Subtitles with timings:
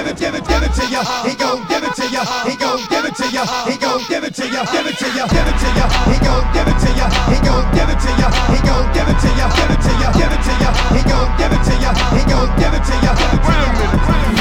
[0.00, 1.02] give it, give it, give it to ya.
[1.28, 2.24] He gon' give it to ya.
[2.48, 3.44] He gon' give it to ya.
[3.68, 4.64] He gon' give it to ya.
[4.72, 5.26] Give it to ya.
[5.28, 5.84] Give it to ya.
[6.08, 7.06] He gon' give it to ya.
[7.28, 8.28] He gon' give it to ya.
[8.48, 9.46] He gon' give it to ya.
[9.52, 10.08] Give it to ya.
[10.16, 10.70] Give it to ya.
[10.96, 11.90] He gon' give it to ya.
[12.16, 13.12] He gon' give it to ya.
[13.12, 14.40] Give it to ya.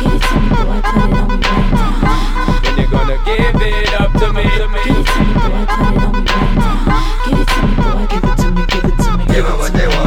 [0.00, 2.62] Give it to me, boy, put it on me right now.
[2.64, 4.44] When you gonna give it up to me?
[4.44, 4.80] To me.
[4.84, 6.84] Give it to me, boy, put it on me right now.
[7.24, 9.24] Give it to me, boy, give it to me, give it to me.
[9.34, 10.03] Give 'em what they want,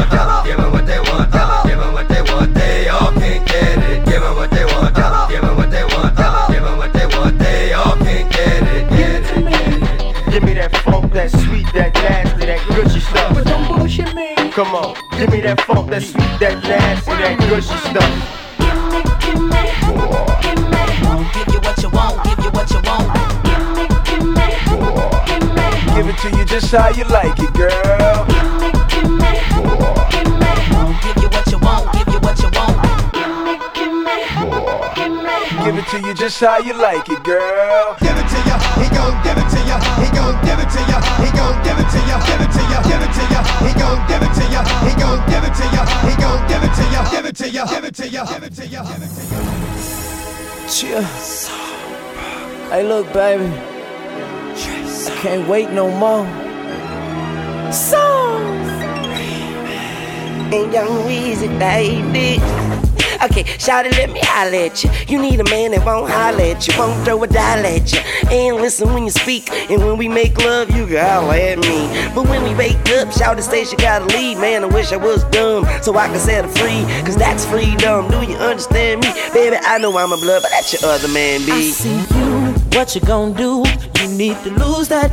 [15.47, 18.11] that funk, that sweet, that nasty, that gushy stuff.
[18.59, 19.63] Give me, give me,
[20.43, 20.83] give me.
[21.31, 23.07] Give you what you want, give you what you want.
[23.47, 24.47] Give me, give me,
[25.27, 25.67] give me.
[25.95, 28.46] Give it to you just how you like it, girl.
[35.87, 37.95] It to you just how you like it, girl.
[37.99, 38.57] Give it to ya.
[38.79, 39.77] He gon' give it to ya.
[40.01, 40.97] He gon' give it to ya.
[41.21, 42.17] He gon' give it to ya.
[42.27, 42.79] Give it to ya.
[42.87, 43.41] Give it to ya.
[43.63, 44.61] He gon' give it to ya.
[44.83, 45.83] He gon' give it to ya.
[46.07, 47.01] He gon' give it to ya.
[47.11, 47.65] Give it to ya.
[47.67, 48.25] Give it to ya.
[48.25, 48.83] Give it to ya.
[48.85, 49.47] Give it to ya.
[50.67, 51.03] Chill.
[52.71, 53.47] Hey, look, baby.
[54.55, 56.25] I can't wait no more.
[57.71, 58.67] Songs.
[60.53, 62.76] and young Weezy, baby.
[63.23, 64.89] Okay, shout it, let me holler at you.
[65.07, 67.99] You need a man that won't holler at you, won't throw a dollar at you.
[68.29, 71.87] And listen when you speak, and when we make love, you can holler at me.
[72.13, 74.39] But when we wake up, shout it, say she gotta leave.
[74.39, 76.83] Man, I wish I was dumb, so I can set her free.
[77.05, 78.09] Cause that's freedom.
[78.09, 79.11] Do you understand me?
[79.33, 81.71] Baby, I know I'm a blood, but that's your other man, I B.
[81.71, 82.53] see you.
[82.77, 83.63] What you gonna do?
[84.01, 85.11] You need to lose that.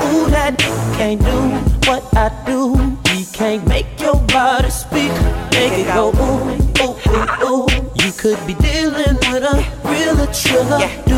[0.00, 0.58] Ooh, that
[0.98, 2.74] can't do what I do.
[3.10, 5.10] He can't make your body speak.
[5.52, 7.66] Make it go ooh, ooh, ooh, ooh.
[8.04, 10.80] You could be dealing with a real thriller.
[11.06, 11.16] Do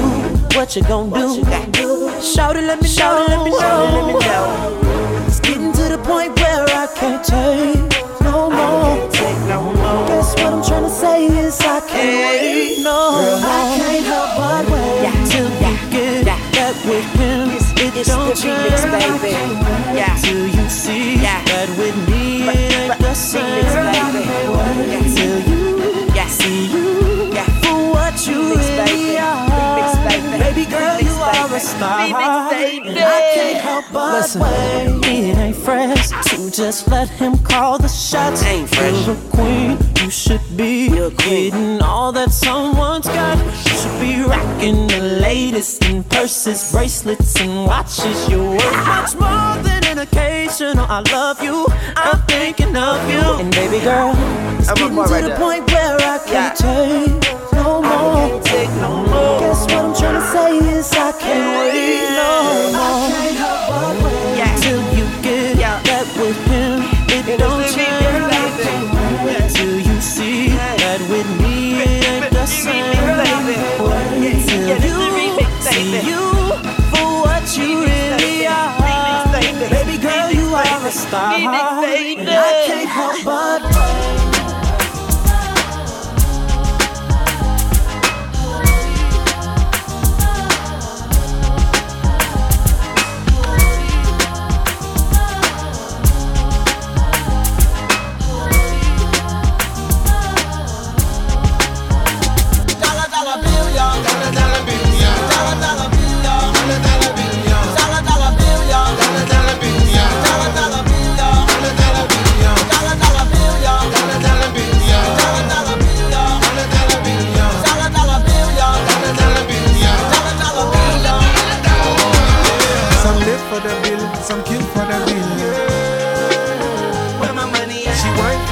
[0.57, 1.11] what you gonna
[1.73, 2.11] do?
[2.21, 4.19] Shout it, let me shout it, let me Let me know.
[4.19, 5.25] know.
[5.27, 9.11] It's getting to the point where I can't take no more.
[9.11, 10.07] Take no more.
[10.09, 13.41] Guess what I'm trying to say is I can't wait no more.
[13.43, 17.51] I can't help but wait till you get that with him.
[17.79, 19.33] It It's don't the remix, baby.
[19.99, 20.17] Yeah.
[20.23, 21.43] till you see Yeah.
[21.45, 22.06] that with me
[31.77, 31.99] star.
[32.01, 32.89] Remix, baby.
[32.89, 34.41] And I can't help but Listen.
[34.43, 35.07] wait.
[35.07, 38.43] It ain't fresh to just let him call the shots.
[38.45, 39.07] Ain't fresh.
[39.07, 41.51] You're a queen, you should be You're a queen.
[41.51, 43.39] getting all that someone's got.
[43.39, 48.29] You should be rocking the latest in purses, bracelets, and watches.
[48.29, 50.85] You're worth much more than an occasional.
[50.89, 53.23] Oh, I love you, I'm thinking of you.
[53.41, 54.13] And baby girl,
[54.59, 55.39] it's I'm getting to right the there.
[55.39, 56.65] point where I can't Yeah.
[56.67, 58.43] take no more.
[58.43, 59.41] Take no more.
[59.41, 62.31] Guess what I'm trying to say is I can't wait no
[62.77, 63.09] more.
[64.37, 64.55] Yeah.
[64.61, 65.81] Till you get Yeah.
[65.89, 68.05] that with him, it And don't it's the change.
[68.05, 69.55] remix.
[69.55, 72.93] Till you see that with me it ain't the same.
[72.93, 73.07] Till
[74.69, 76.36] Yeah, this you see you
[80.97, 81.35] star.
[81.35, 82.21] Remix, baby.
[82.21, 84.06] And I can't help but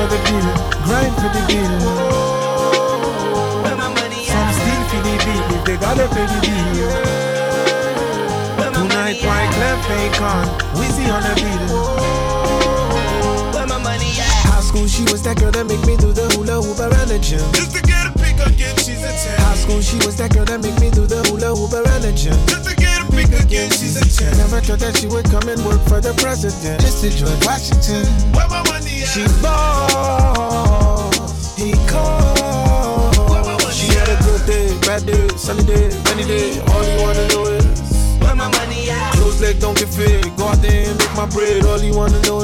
[0.05, 0.49] for the bill,
[0.85, 1.75] grind for the bill.
[3.65, 6.93] Where my money Some steal for the bill if they gotta pay the bill.
[8.75, 10.45] Tonight, money my fake on,
[10.77, 11.95] Wizzy on the bill.
[13.55, 14.53] Where my money at?
[14.53, 17.19] High school, she was that girl that make me do the hula hoop around the
[17.19, 17.41] gym.
[17.53, 19.41] Just to get a pick again, she's a 10.
[19.41, 22.13] High school, she was that girl that make me do the hula hoop around the
[22.13, 22.37] gym.
[22.47, 24.37] Just to get a pick again, she's a 10.
[24.37, 26.81] Never thought that she would come and work for the president.
[26.85, 28.05] Just to George Washington.
[28.37, 28.84] Where my money?
[29.15, 31.09] She ball,
[31.55, 33.73] he called.
[33.73, 36.59] She had a good day, bad day, sunny day, rainy day.
[36.75, 39.13] All you wanna know is Where my money at?
[39.15, 40.37] close leg don't get fit.
[40.37, 41.65] Go out there and make my bread.
[41.65, 42.41] All you wanna know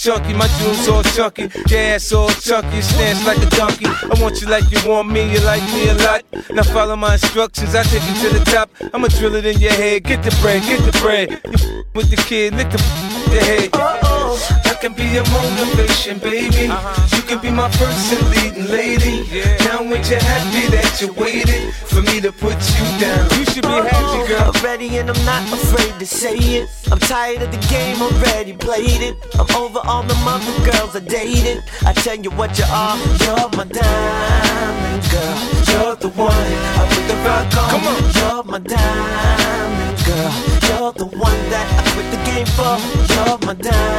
[0.00, 3.84] chunky, my jewels all chunky, gas all chunky, stance like a donkey.
[3.86, 6.24] I want you like you want me, you like me a lot.
[6.50, 8.70] Now follow my instructions, I take you to the top.
[8.94, 11.30] I'ma drill it in your head, get the bread, get the bread.
[11.44, 13.70] You with the kid, lick the, the head.
[13.74, 16.66] Uh-oh can be your motivation, baby.
[16.72, 17.16] Uh-huh.
[17.16, 19.28] You can be my first and leading lady.
[19.60, 23.28] Now when you happy that you waited for me to put you down?
[23.36, 24.26] You should be happy, oh.
[24.26, 24.52] girl.
[24.54, 26.68] I'm ready and I'm not afraid to say it.
[26.90, 29.16] I'm tired of the game already played it.
[29.36, 31.62] I'm over all the mother girls I dated.
[31.84, 35.36] I tell you what you are, you're my diamond girl.
[35.68, 37.68] You're the one I put the rock on.
[37.68, 38.00] Come on.
[38.16, 40.32] You're my diamond girl.
[40.72, 42.80] You're the one that I quit the game for.
[43.12, 43.89] You're my diamond.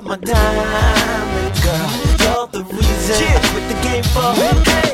[0.00, 0.97] my time.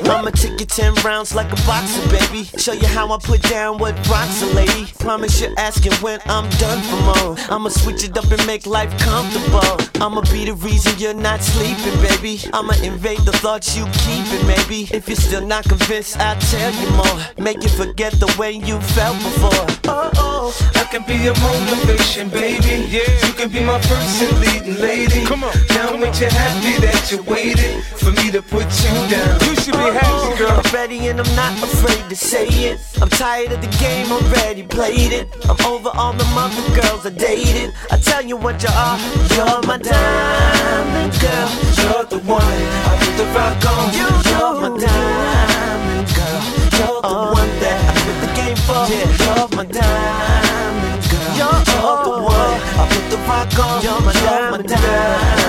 [0.06, 2.44] I'ma take you ten rounds like a boxer, baby.
[2.58, 4.86] Show you how I put down what rocks a lady.
[4.98, 7.36] Promise you're asking when I'm done for more.
[7.50, 9.78] I'ma switch it up and make life comfortable.
[10.02, 12.40] I'ma be the reason you're not sleeping, baby.
[12.52, 14.88] I'ma invade the thoughts you keepin', maybe.
[14.94, 17.16] If you're still not convinced, I'll tell you more.
[17.38, 19.66] Make you forget the way you felt before.
[19.88, 20.70] Oh, oh.
[20.74, 22.86] I can be your motivation, baby.
[22.88, 23.08] Yeah.
[23.26, 25.24] You can be my first and leading lady.
[25.24, 25.54] Come on.
[25.70, 29.40] Now, ain't you happy that you waited for me to put you down?
[29.48, 30.50] You should be happy, girl.
[30.50, 32.80] I'm ready and I'm not afraid to say it.
[33.00, 35.28] I'm tired of the game, already played it.
[35.48, 37.72] I'm over all the mother girls I dated.
[37.90, 38.98] I tell you what you are,
[39.34, 41.48] you're my diamond girl.
[41.80, 43.86] You're the one I put the rock on.
[43.94, 46.42] You're my diamond girl.
[46.78, 47.32] You're the oh.
[47.32, 48.82] one that I put the game for.
[48.90, 51.32] You're my diamond girl.
[51.38, 51.78] You're the
[52.22, 53.76] one I put the rock on.
[53.84, 55.44] You're my diamond girl.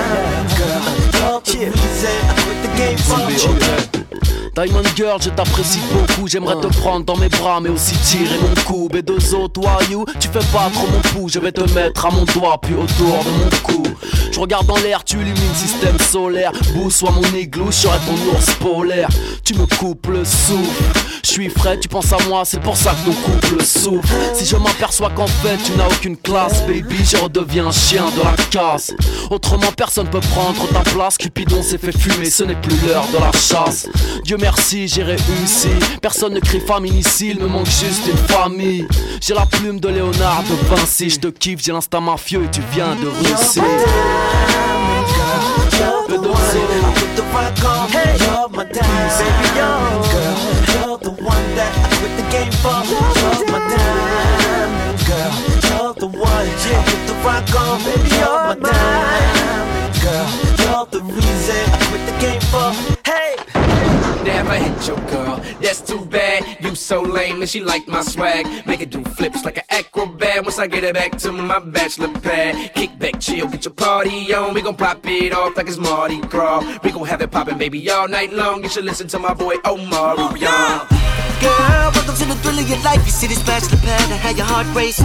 [1.16, 2.98] You're the reason I put the game
[3.90, 3.95] for.
[4.56, 6.26] Diamond Girl, je t'apprécie beaucoup.
[6.26, 8.88] J'aimerais te prendre dans mes bras, mais aussi tirer mon coup.
[8.88, 11.28] B2O, toi, you, tu fais pas trop mon pouls.
[11.28, 13.82] Je vais te mettre à mon doigt, puis autour de mon cou.
[14.32, 16.52] Je regarde dans l'air, tu illumines système solaire.
[16.72, 19.08] Bou, soit mon igloo, je serai ton ours polaire.
[19.44, 20.84] Tu me coupes le souffle.
[21.22, 24.08] Je suis frais, tu penses à moi, c'est pour ça que ton couple souffre.
[24.32, 28.34] Si je m'aperçois qu'en fait tu n'as aucune classe, baby, je redeviens chien de la
[28.50, 28.94] casse.
[29.30, 31.18] Autrement, personne peut prendre ta place.
[31.18, 33.88] Cupidon s'est fait fumer, ce n'est plus l'heure de la chasse.
[34.24, 35.70] Dieu merci, j'ai réussi.
[36.00, 38.86] Personne ne crie famine ici, il me manque juste une famille.
[39.20, 42.60] J'ai la plume de Léonard de Vinci, je te kiffe, j'ai l'instinct mafieux et tu
[42.72, 43.60] viens de Russie.
[45.78, 47.90] You're the one I put the rock on.
[47.90, 50.36] You're my diamond baby, you're girl.
[50.72, 52.78] You're the one that I quit the game for.
[52.86, 55.32] You're my diamond girl.
[55.66, 57.82] You're the one I put the rock on.
[57.84, 60.28] Baby, you're my diamond girl.
[60.62, 62.70] You're the reason I quit the game for.
[63.04, 64.05] Hey.
[64.26, 66.58] Never hit your girl, that's too bad.
[66.60, 68.66] You so lame and she like my swag.
[68.66, 72.12] Make her do flips like an acrobat once I get her back to my bachelor
[72.20, 72.74] pad.
[72.74, 74.52] Kick back, chill, get your party on.
[74.52, 76.80] We gon' pop it off like it's Mardi Gras.
[76.82, 78.64] We gon' have it poppin', baby, all night long.
[78.64, 80.88] You should listen to my boy Omar Young.
[81.40, 83.04] Girl, welcome to the thrill of your life.
[83.04, 85.00] You see this bachelor pad I had your heart race.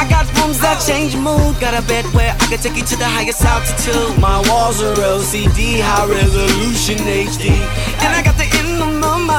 [0.00, 1.54] I got rooms that change mood.
[1.60, 4.18] Got a bed where I can take you to the highest altitude.
[4.18, 7.54] My walls are LCD, high resolution HD.
[8.02, 8.49] And I got the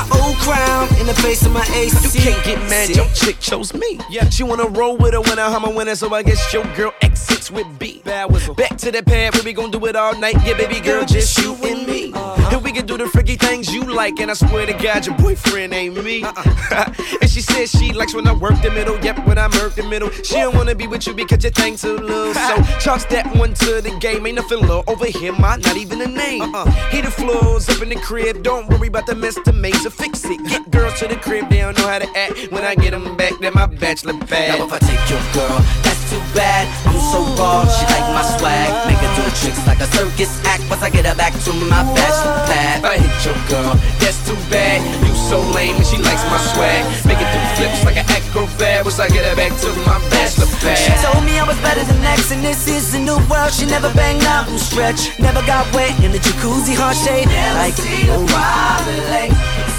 [0.10, 2.18] my old crown in the face of my AC.
[2.18, 4.00] You can't get mad, your chick chose me.
[4.10, 6.94] Yeah, she wanna roll with a winner, I'm a winner, so I guess your girl
[7.02, 8.02] exits with B.
[8.04, 8.56] Bad whistle.
[8.56, 10.36] Back to the pad where we gon' do it all night.
[10.46, 12.12] Yeah, baby girl, just you and me.
[12.14, 12.41] Uh.
[12.52, 15.16] And we can do the freaky things you like, and I swear to God, your
[15.16, 16.24] boyfriend ain't me.
[16.24, 16.94] Uh-uh.
[17.22, 19.00] and she said she likes when I work the middle.
[19.00, 20.10] Yep, when I work the middle.
[20.12, 22.34] She don't wanna be with you because your thing too low.
[22.34, 24.26] So charge that one to the game.
[24.28, 26.42] Ain't nothing low over here, my not even a name.
[26.42, 26.70] Uh-uh.
[26.90, 28.44] Heat the floors up in the crib.
[28.44, 30.44] Don't worry about the mess to make, so fix it.
[30.48, 32.52] Get girls to the crib, they don't know how to act.
[32.52, 34.60] When I get them back, they're my bachelor pad.
[34.60, 36.68] Now if I take your girl, that's too bad.
[36.86, 38.88] I'm so raw, she like my swag.
[38.88, 40.64] Make her do tricks like a circus act.
[40.70, 42.86] Once I get her back to my bachelor pad.
[42.86, 44.80] I hit your girl, that's too bad.
[45.06, 46.84] You so lame and she likes my swag.
[47.06, 48.84] Make it do flips like an acrobat.
[48.86, 52.02] Once I get her back to my bachelor She told me I was better than
[52.04, 53.52] X, and this is a new world.
[53.52, 57.28] She never banged out from stretch, never got wet in the jacuzzi, hard shade.
[57.56, 57.76] Like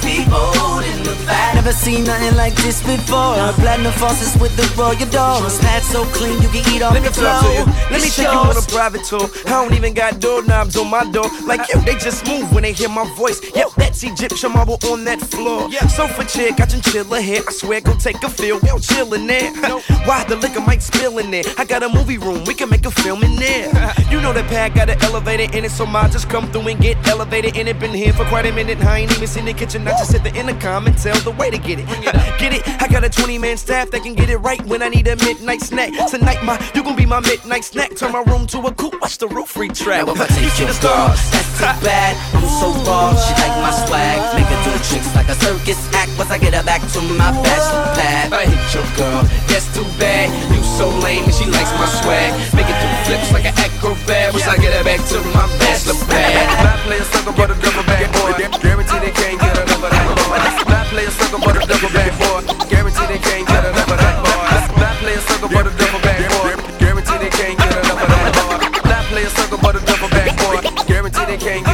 [0.06, 1.54] in the back.
[1.54, 3.35] Never seen nothing like this before.
[3.62, 5.59] Platinum faucets with the royal doors.
[5.61, 7.64] Pad so clean you can eat off Let me the to you.
[7.64, 7.75] floor.
[7.90, 8.66] Let me It's take you on yours.
[8.66, 9.28] a private tour.
[9.47, 11.26] I don't even got doorknobs on my door.
[11.47, 13.40] Like yo, they just move when they hear my voice.
[13.54, 15.71] Yep, that's Egyptian marble on that floor.
[15.88, 17.42] Sofa chair, got chinchilla hair.
[17.47, 18.59] I swear, go take a feel.
[18.61, 19.52] We don't chill in there.
[20.06, 21.44] Why the liquor might spill in there?
[21.59, 23.68] I got a movie room, we can make a film in there.
[24.11, 26.80] you know the pad got an elevator in it, so mine just come through and
[26.80, 27.78] get elevated And it.
[27.82, 28.78] Been here for quite a minute.
[28.85, 29.88] I ain't even seen the kitchen.
[29.88, 31.87] I just hit the intercom and tell the way to get it.
[32.39, 32.63] get it?
[32.83, 35.17] I got a 20 man staff that can get it right when I need a
[35.17, 35.93] midnight snack.
[36.09, 37.97] Tonight, my you gon' be my midnight snack.
[37.97, 39.01] Turn my room to a coop.
[39.01, 40.07] Watch the roof retract.
[40.07, 42.17] Now if I take your girl, that's too bad.
[42.35, 44.19] I'm so raw, she like my swag.
[44.37, 46.11] Make her do tricks like a circus act.
[46.19, 48.33] Once I get her back to my bachelor pad.
[48.33, 50.31] I hit your girl, that's too bad.
[50.55, 52.33] You so lame and she likes my swag.
[52.55, 54.33] Make it do flips like an acrobat.
[54.33, 56.47] Once I get her back to my bachelor pad.
[56.67, 58.33] Not play a sucker but a double back boy.
[58.63, 60.39] Guarantee they can't get enough of that boy.
[60.71, 62.41] Not play a sucker but a double back boy.
[62.71, 64.81] Guarantee they can't get enough of that boy.
[64.81, 66.53] Not play a sucker but a double back boy.
[66.79, 68.59] Guarantee they can't get enough of that boy.
[68.89, 70.57] Not play a sucker but a double back boy.
[70.87, 71.72] Guarantee they can't get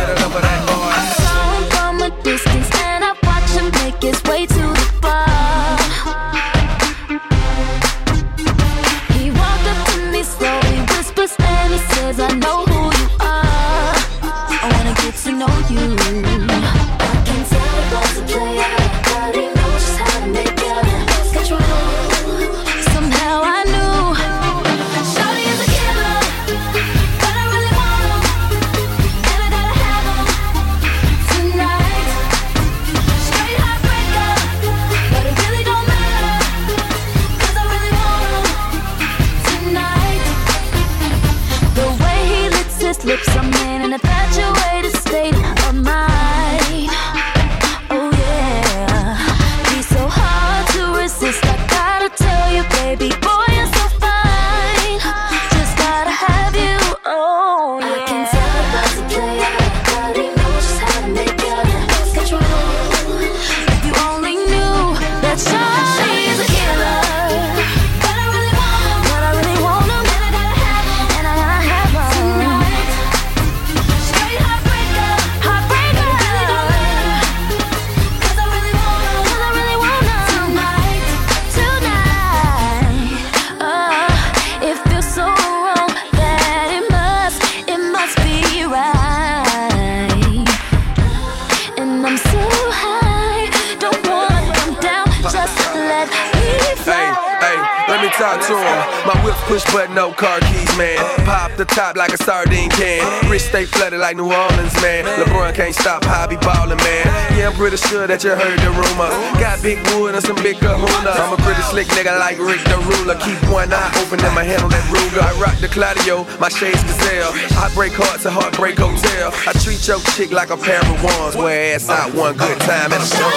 [111.85, 113.14] slick nigga like Rick the Ruler.
[113.20, 115.23] Keep one eye open and my hand on that Ruger.
[115.23, 117.30] I rock the Claudio, my shades gazelle.
[117.54, 119.30] I break hearts at Heartbreak Hotel.
[119.47, 121.37] I treat your chick like a pair of wands.
[121.37, 123.30] Wear ass out one good time at a store.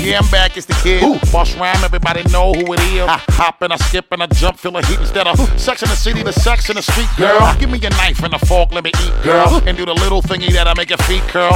[0.00, 1.02] Yeah, I'm back, it's the kid.
[1.30, 3.02] Boss rhyme, everybody know who it is.
[3.06, 5.90] I hop and I skip and I jump, feel the heat instead of sex in
[5.90, 7.38] the city, the sex in the street, girl.
[7.58, 9.60] Give me a knife and a fork, let me eat, girl.
[9.66, 11.52] And do the little thingy that I make your feet curl.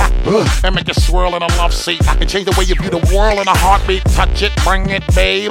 [0.63, 2.07] And make you swirl in a love seat.
[2.07, 4.05] And change the way you view the world in a heartbeat.
[4.13, 5.51] Touch it, bring it, babe.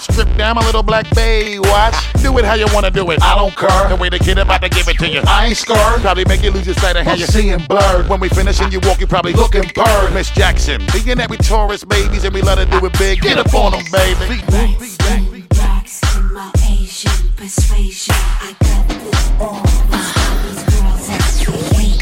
[0.00, 1.94] Strip down my little black babe, watch.
[2.22, 3.22] Do it how you wanna do it.
[3.22, 3.88] I don't care.
[3.88, 5.22] The way the kid about to give it to you.
[5.28, 6.02] I ain't scared.
[6.02, 8.08] Probably make you lose your sight of how you're seeing blurred.
[8.08, 10.12] When we finish and you walk, you probably looking bird.
[10.12, 13.20] Miss Jackson, being that we tourist babies and we let her do it big.
[13.20, 14.40] Get up on them, baby.
[15.58, 18.14] Rocks in my Asian persuasion.
[18.16, 19.62] I got this on.
[20.44, 21.92] These girls actually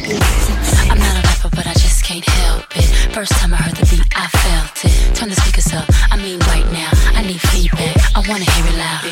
[0.90, 2.86] I'm not a rapper, but I just can't help it.
[3.12, 5.16] First time I heard the beat, I felt it.
[5.16, 6.90] Turn the speakers up, I mean right now.
[7.18, 9.02] I need feedback, I wanna hear it loud.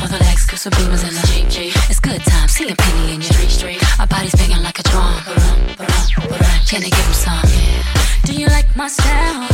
[0.00, 1.74] For the legs, cause some beamers in the Jeep.
[1.90, 4.00] It's good time, see a penny in your street street.
[4.00, 5.22] Our bodies banging like a drum.
[6.66, 7.50] Can I give 'em some?
[8.24, 9.48] Do you like my style?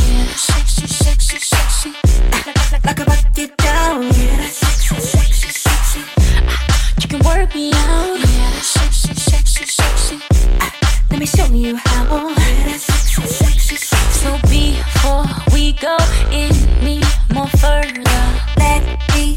[1.25, 4.03] Like a bucket down.
[4.03, 4.47] Yeah.
[4.47, 6.01] Sexy, sexy, sexy.
[6.01, 7.01] Uh-huh.
[7.01, 8.19] You can work me out.
[8.19, 8.51] Yeah.
[8.61, 10.15] Sexy, sexy, sexy.
[10.15, 11.05] Uh-huh.
[11.09, 12.35] Let me show you how.
[12.77, 14.19] Sexy, sexy, sexy.
[14.19, 15.97] So before we go
[16.29, 17.01] any
[17.33, 18.21] more further,
[18.57, 18.83] let
[19.15, 19.35] me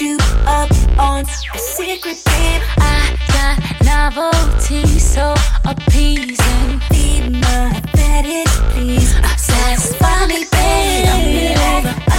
[0.00, 2.62] you up on a secret, babe.
[2.78, 6.80] I got novelty, so appeasing.
[6.90, 9.14] Feed my fetish, please.
[9.36, 11.24] Satisfy me, babe.
[11.24, 12.11] Me over.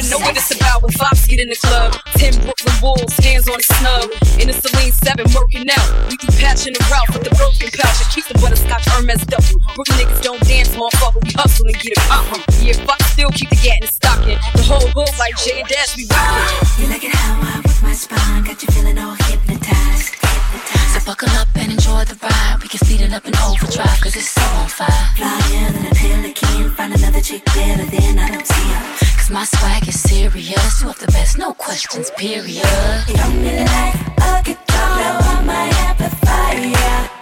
[0.00, 1.92] Y'all bitches better know what it's about when Fox get in the club.
[2.16, 4.08] Ten Brooklyn Wolves, hands on the snub.
[4.40, 5.88] In the Celine 7, working out.
[6.08, 8.00] We do patching the route with the broken pouch.
[8.00, 9.60] I keep the butterscotch Hermes double.
[9.76, 11.20] Brooklyn niggas don't dance, motherfucker.
[11.24, 12.40] We hustle and get it poppin'.
[12.64, 14.38] Yeah, Fox still keep the gat and stocking.
[14.56, 16.80] The whole hood like J and Dash, we rockin'.
[16.80, 20.16] You like it how I work my spine, got you feeling all hypnotized.
[20.96, 22.56] So buckle up and enjoy the ride.
[22.62, 24.88] We can speed it up and overdrive, cause it's so on fire.
[25.16, 28.99] Flyer than a pelican, find another chick better than I don't see her.
[29.30, 30.80] My swag is serious.
[30.80, 32.64] You have the best, no questions, period.
[33.06, 37.19] Don't like a guitar blow on my amplifier.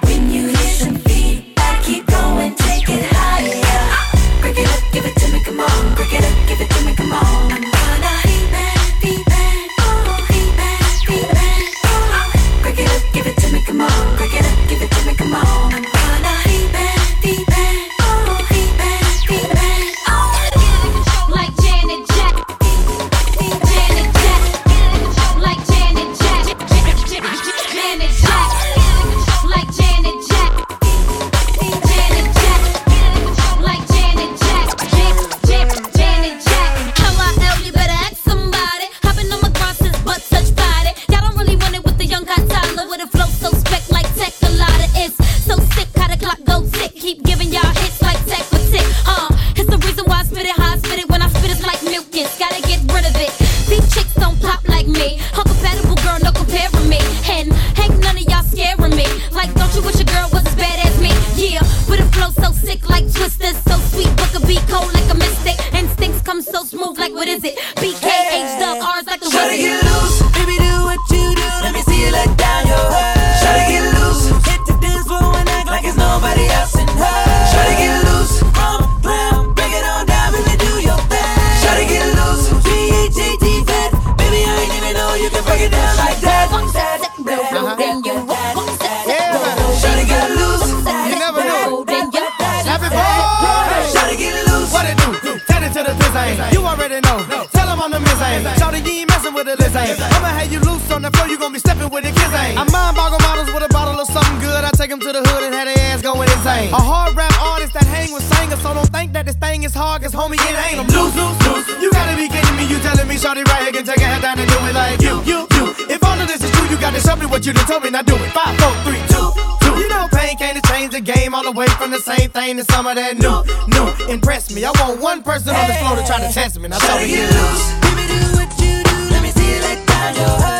[104.88, 106.72] Took him to the hood and had their ass going insane.
[106.72, 109.74] A hard rap artist that hang with singers, so don't think that this thing is
[109.76, 110.80] hard, cause homie, it ain't.
[110.80, 111.68] I'm loose, loose, loose.
[111.76, 114.24] You gotta be kidding me, you telling me Shorty right here can take a head
[114.24, 115.92] down and do it like you, you, you.
[115.92, 117.92] If all of this is true, you gotta show me what you done told me,
[117.92, 118.32] now do it.
[118.32, 119.28] Five, four, three, two,
[119.60, 119.76] two.
[119.76, 122.64] You know pain can't change the game all the way from the same thing to
[122.72, 123.92] some of that new, new.
[124.08, 126.80] Impress me, I want one person on this floor to try to test me, now
[126.80, 127.64] show me you loose.
[127.92, 130.57] Me do what you do, let me see you let down your heart.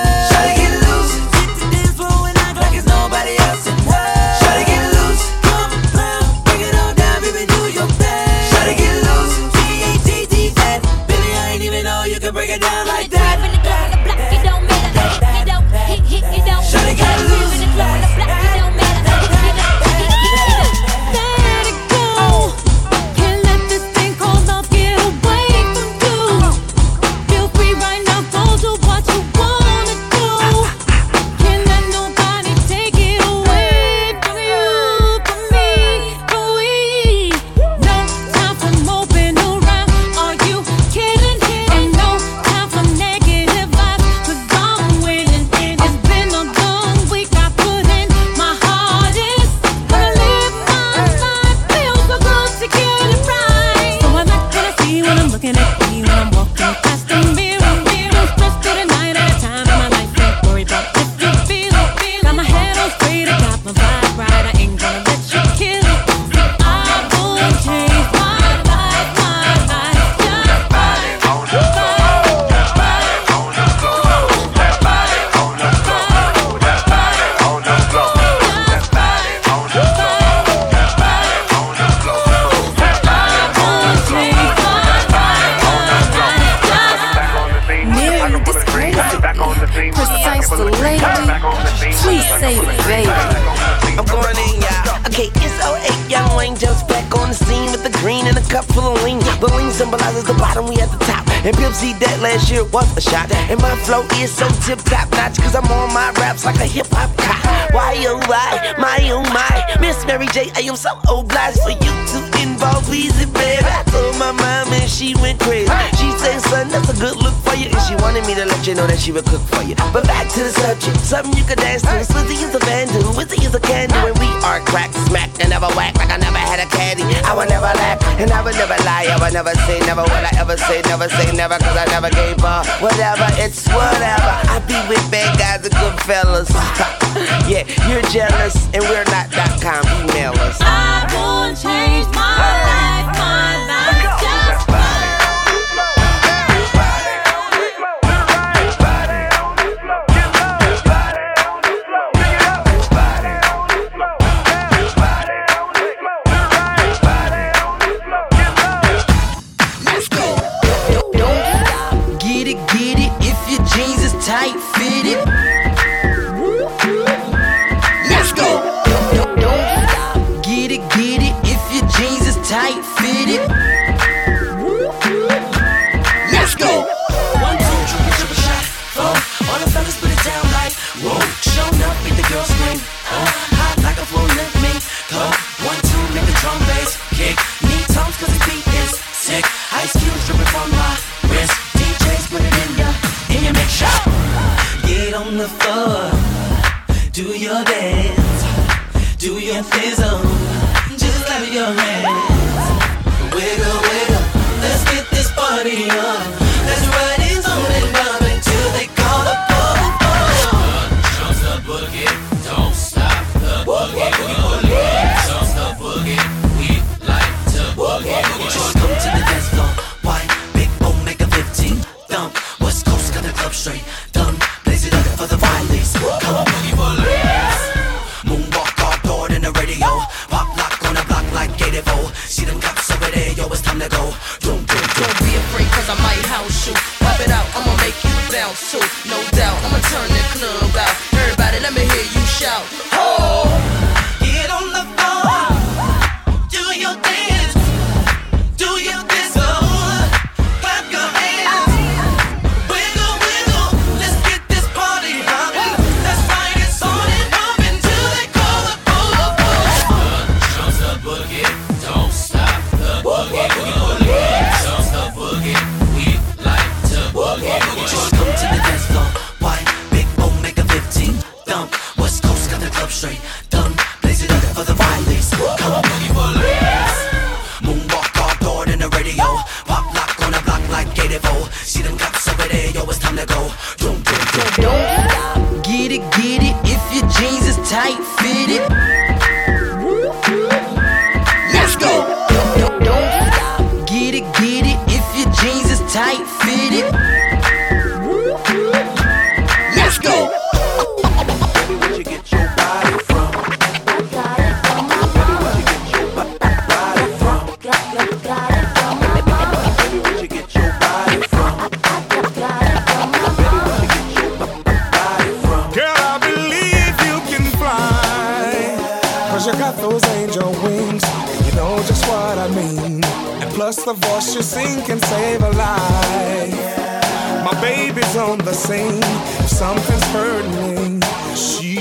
[129.38, 130.02] never say never.
[130.02, 132.66] Will I ever say never, say never, cause I never gave up.
[132.82, 134.34] Whatever, it's whatever.
[134.50, 136.50] I be with bad guys and good fellas.
[137.46, 139.27] yeah, you're jealous and we're not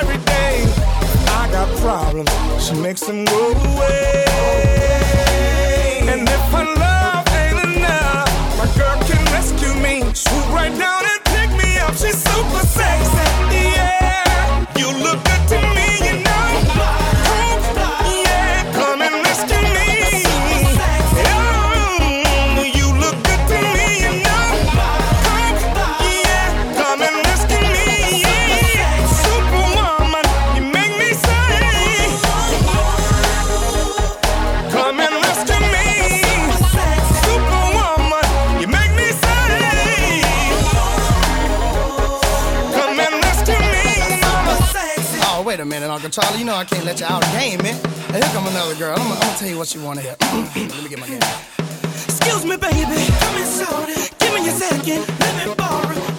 [0.00, 0.64] every day.
[1.28, 4.33] I got problems, she makes them go away.
[46.10, 47.74] Charlie, you know I can't let you out of game, man.
[48.08, 48.94] And here come another girl.
[48.94, 50.14] I'm, I'm gonna tell you what you wanna hear.
[50.16, 51.20] Mm, mm, let me get my game.
[52.04, 53.08] Excuse me, baby.
[53.20, 54.10] Come inside.
[54.18, 55.08] Give me a second.
[55.18, 56.13] Let me borrow.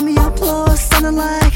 [0.00, 1.52] Got me up close, sounding like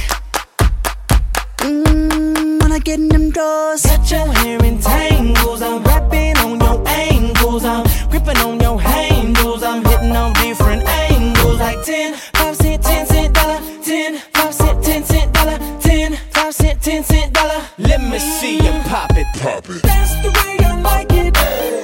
[1.61, 5.63] Mmm, when I get in them doors Got your hair in tangles.
[5.63, 7.65] I'm rapping on your angles.
[7.65, 9.63] I'm gripping on your handles.
[9.63, 11.59] I'm hitting on different angles.
[11.59, 13.61] Like 10, 5 cent, 10 cent dollar.
[13.83, 15.59] 10, 5 cent, 10 cent dollar.
[15.81, 17.63] 10, 5 cent, 10 cent dollar.
[17.79, 19.83] Let me see you pop it, pop it.
[19.83, 21.84] That's the way I like it.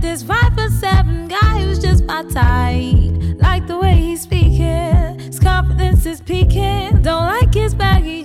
[0.00, 3.40] this five foot seven guy who's just my type.
[3.40, 7.02] Like the way he's speaking, his confidence is peaking.
[7.02, 8.24] Don't like his baggy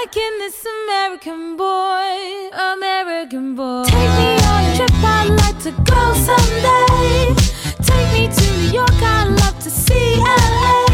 [0.00, 3.84] liking this American boy, American boy.
[3.86, 7.34] Take me on a trip, I'd like to go someday.
[7.82, 10.86] Take me to New York, I'd love to see LA.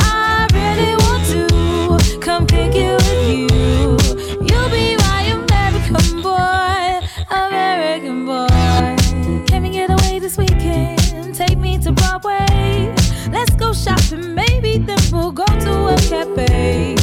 [0.00, 3.48] I really want to come pick it with you.
[4.46, 9.46] You'll be my American boy, American boy.
[9.46, 11.34] Can we get away this weekend?
[11.34, 12.94] Take me to Broadway.
[13.30, 16.99] Let's go shopping, maybe then we'll go to a cafe.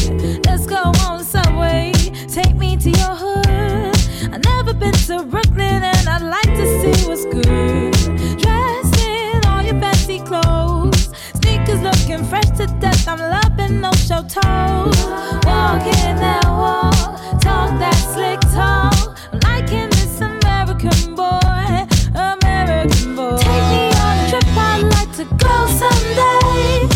[14.42, 15.00] Toes.
[15.46, 16.96] Walking that walk,
[17.42, 19.18] talk that slick talk.
[19.34, 21.68] I'm liking this American boy,
[22.16, 23.38] American boy.
[23.38, 26.88] Take me on a trip, I'd like to go someday.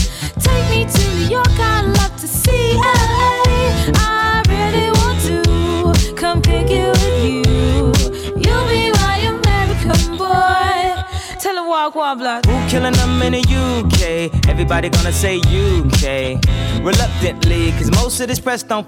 [0.46, 3.64] Take me to New York, I'd love to see LA.
[3.96, 7.42] I really want to come pick you with you.
[8.44, 11.04] You'll be my American boy.
[11.40, 12.46] Tell him walk one block.
[12.46, 14.48] Who killing them in the UK?
[14.50, 16.40] Everybody gonna say UK.
[16.84, 18.88] Reluctantly, cause most of this press don't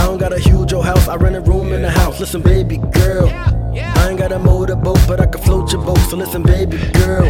[0.00, 2.18] I don't got a huge old house, I rent a room in the house.
[2.18, 5.98] Listen, baby girl, I ain't got a motorboat, but I can float your boat.
[6.08, 7.28] So listen, baby girl,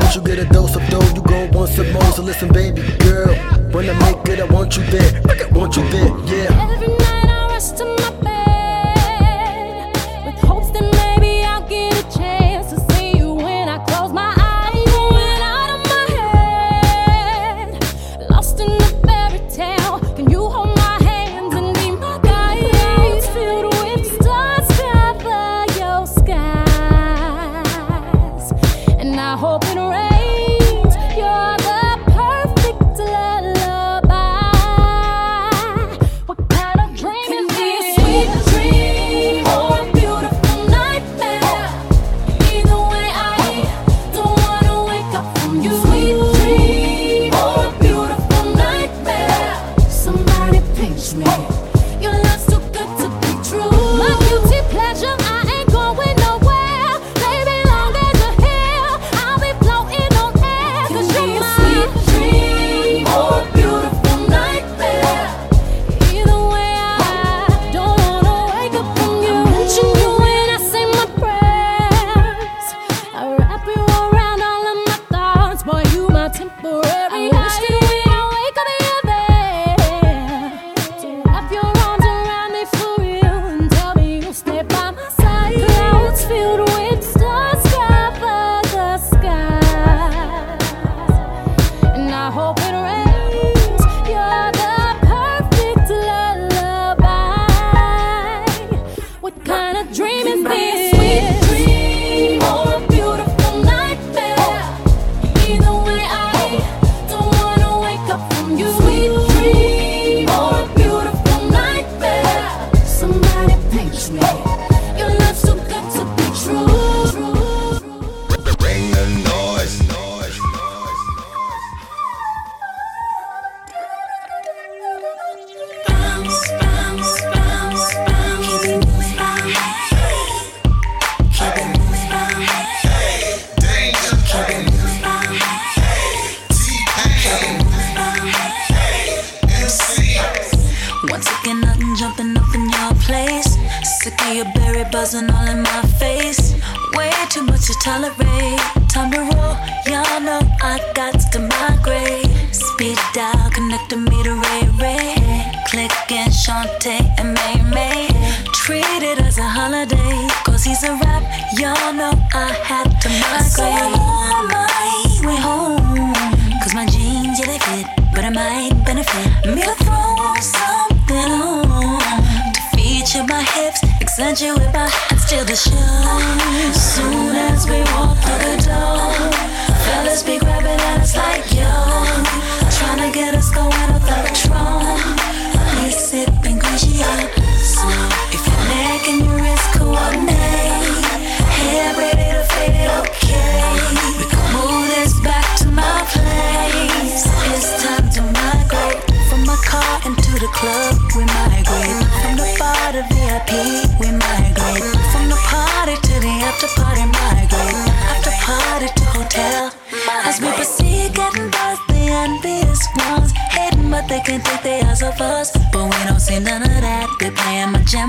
[0.00, 2.10] once you get a dose of dough, you go want some more.
[2.12, 3.34] So listen, baby girl,
[3.72, 5.20] when I make it, I want you there.
[5.28, 6.72] I want you there, yeah.
[6.72, 8.35] Every night I rest in my bed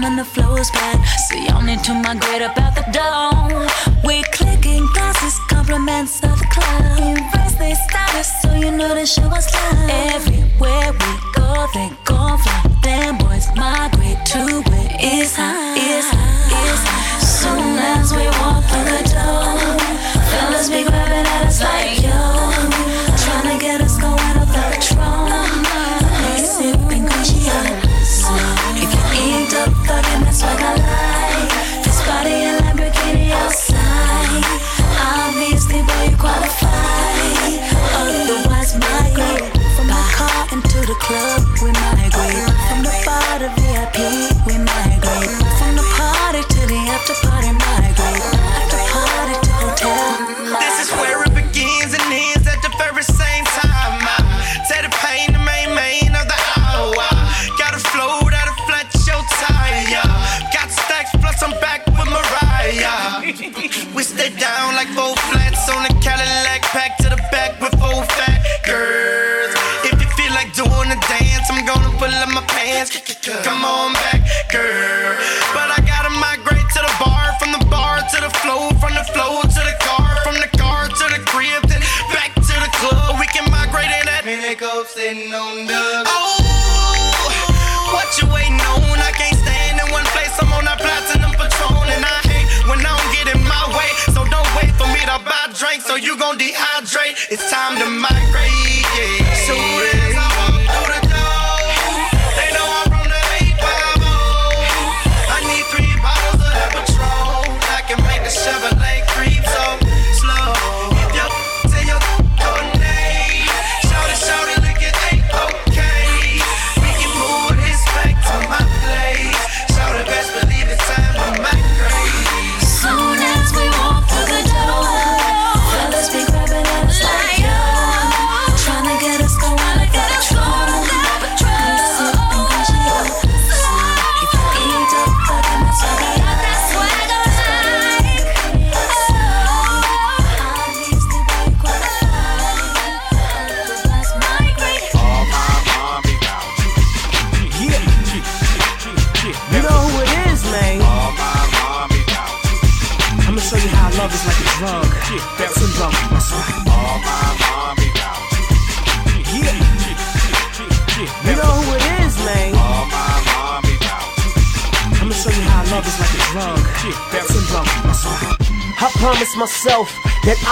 [0.08, 0.98] and the flow's bad.
[1.28, 3.57] So y'all need to migrate up out the door.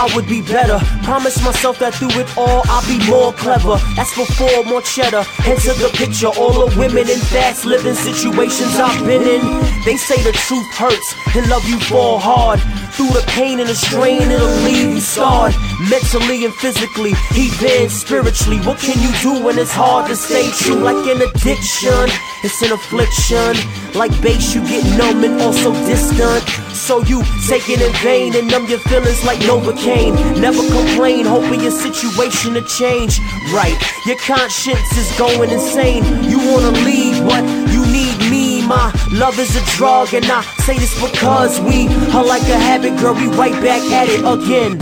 [0.05, 0.77] I would be better.
[1.01, 3.81] Promise myself that through it all I'll be more clever.
[3.97, 5.25] That's before more cheddar.
[5.49, 6.27] Enter the picture.
[6.27, 9.41] All the women in fast living situations I've been in.
[9.83, 12.61] They say the truth hurts and love you fall hard.
[12.93, 15.55] Through the pain and the strain, it'll leave you scarred.
[15.89, 18.59] Mentally and physically, He even spiritually.
[18.61, 20.75] What can you do when it's hard to stay true?
[20.85, 22.07] Like an addiction,
[22.45, 23.57] it's an affliction.
[23.97, 26.45] Like bass, you get numb and also distant.
[26.85, 30.39] So you take it in vain and numb your feelings like Novocaine.
[30.39, 33.17] Never complain, hoping your situation to change.
[33.51, 33.75] Right,
[34.05, 36.03] your conscience is going insane.
[36.29, 38.61] You wanna leave, but you need me.
[38.67, 42.99] My love is a drug, and I say this because we are like a habit,
[42.99, 43.15] girl.
[43.15, 44.77] We right back at it again.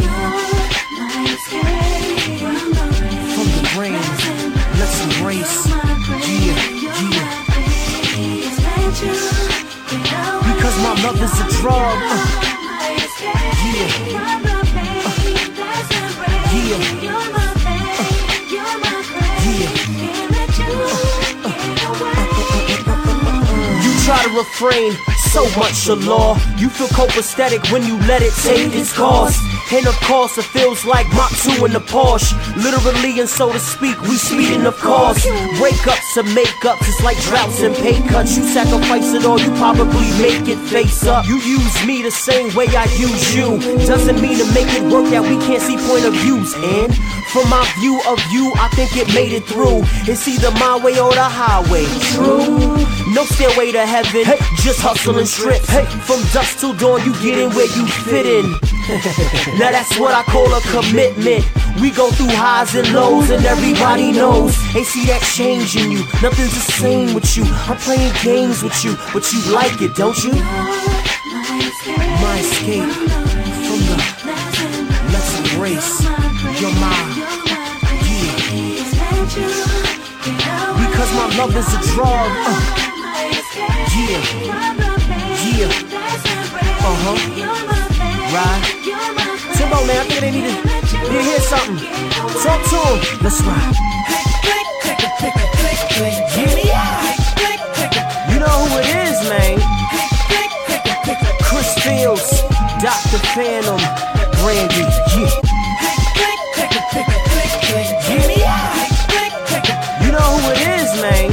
[3.34, 3.94] From the brain,
[4.78, 5.63] let's embrace.
[11.02, 11.98] Love is a drug.
[12.04, 12.54] uh.
[13.74, 14.20] Yeah.
[14.20, 14.44] Uh.
[24.06, 24.92] Try to refrain,
[25.32, 26.36] so much the law.
[26.58, 29.40] You feel copacetic when you let it take its course.
[29.74, 32.38] And of course, it feels like Mach 2 in the Porsche.
[32.56, 35.26] Literally and so to speak, we speeding, of course.
[35.58, 38.38] Breakups and makeups, it's like droughts and pay cuts.
[38.38, 41.26] You sacrifice it all, you probably make it face up.
[41.26, 43.58] You use me the same way I use you.
[43.88, 46.54] Doesn't mean to make it work that we can't see point of views.
[46.54, 46.94] And
[47.34, 49.82] from my view of you, I think it made it through.
[50.06, 51.90] It's either my way or the highway.
[52.14, 52.78] True.
[53.12, 55.66] No stairway to heaven, just hustling strips.
[56.06, 58.73] From dusk till dawn, you get in where you fit in.
[59.58, 61.46] now that's what I call a commitment.
[61.80, 64.58] We go through highs and lows, and everybody knows.
[64.74, 66.00] They see that change in you.
[66.22, 67.46] Nothing's the same with you.
[67.48, 70.34] I'm playing games with you, but you like it, don't you?
[72.20, 72.92] My escape
[73.64, 73.96] from the
[75.16, 76.04] let's embrace
[76.60, 77.24] your mind.
[78.04, 78.36] Yeah.
[80.92, 82.32] cause my love is a drug.
[82.44, 82.84] Uh.
[83.96, 84.20] Yeah,
[85.56, 85.72] yeah,
[86.84, 87.73] uh huh.
[88.34, 88.66] Ride.
[89.54, 90.54] Timbo, man, I think they need to,
[91.06, 91.78] need to hear something.
[92.42, 92.98] Talk to him.
[93.22, 93.78] Let's ride.
[98.34, 99.62] You know who it is, man.
[101.46, 102.42] Chris Fields,
[102.82, 103.22] Dr.
[103.38, 103.78] Phantom,
[104.42, 104.82] Brandy,
[108.34, 108.74] yeah.
[110.02, 111.30] You know who it is, man.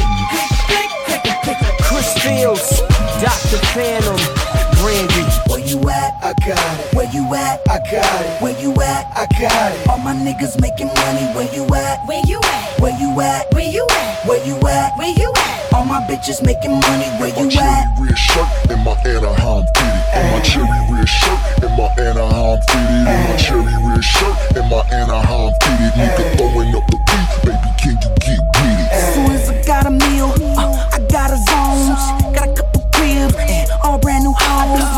[1.80, 2.82] Chris Fields,
[3.24, 3.56] Dr.
[3.72, 4.19] Phantom,
[6.54, 6.94] got it.
[6.94, 7.60] Where you at?
[7.68, 8.42] I got it.
[8.42, 9.06] Where you at?
[9.14, 9.88] I got it.
[9.88, 11.26] All my niggas making money.
[11.34, 12.06] Where you at?
[12.06, 12.80] Where you at?
[12.80, 13.54] Where you at?
[13.54, 14.26] Where you at?
[14.26, 14.98] Where you at?
[14.98, 15.72] Where you at?
[15.74, 17.08] All my bitches making money.
[17.20, 17.86] Where you at?
[17.94, 20.02] My cherry red shirt and my Anaheim fitted.
[20.14, 23.06] And my cherry red shirt and my Anaheim fitted.
[23.06, 25.92] And my cherry red shirt and my Anaheim fitted.
[26.00, 27.59] Nigga throwing up the beat, baby,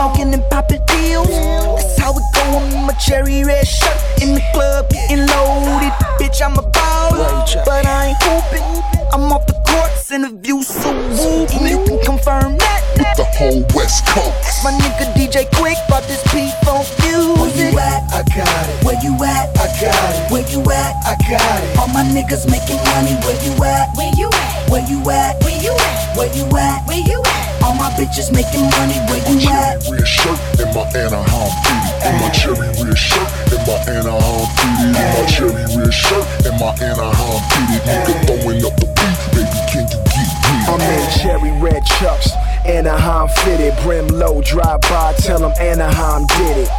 [0.02, 1.30] Smoking and popping deals.
[1.30, 2.42] That's how it go.
[2.58, 5.94] I'm in my cherry red shirt in the club, getting loaded.
[6.18, 7.30] Bitch, I'm a baller,
[7.64, 8.66] but I ain't hooping.
[9.14, 11.46] I'm off the courts and the view so woo.
[11.54, 12.82] And you can confirm that.
[12.98, 14.64] With the whole West Coast.
[14.64, 17.38] My nigga DJ Quik brought this beat on music.
[17.38, 18.02] Where you at?
[18.10, 18.82] I got it.
[18.82, 19.54] Where you at?
[19.54, 20.32] I got it.
[20.34, 20.98] Where you at?
[21.06, 21.78] I got it.
[21.78, 23.14] All my niggas making money.
[23.22, 23.94] Where you at?
[23.94, 24.66] Where you at?
[24.66, 25.38] Where you at?
[25.46, 26.16] Where you at?
[26.18, 26.88] Where you at?
[26.90, 27.41] Where you at?
[27.64, 28.98] All my bitches making money.
[29.06, 29.86] Where you at?
[29.88, 31.94] red shirt and my Anaheim fitted.
[32.02, 34.96] And my cherry red shirt and my Anaheim fitted.
[34.98, 37.82] And my cherry red shirt and my Anaheim fitted.
[37.86, 40.68] Nigga throwing up the beat, baby, can you get with it?
[40.68, 42.30] I'm in cherry red chucks,
[42.66, 46.70] Anaheim fitted, brim low, drive by, tell them Anaheim did it.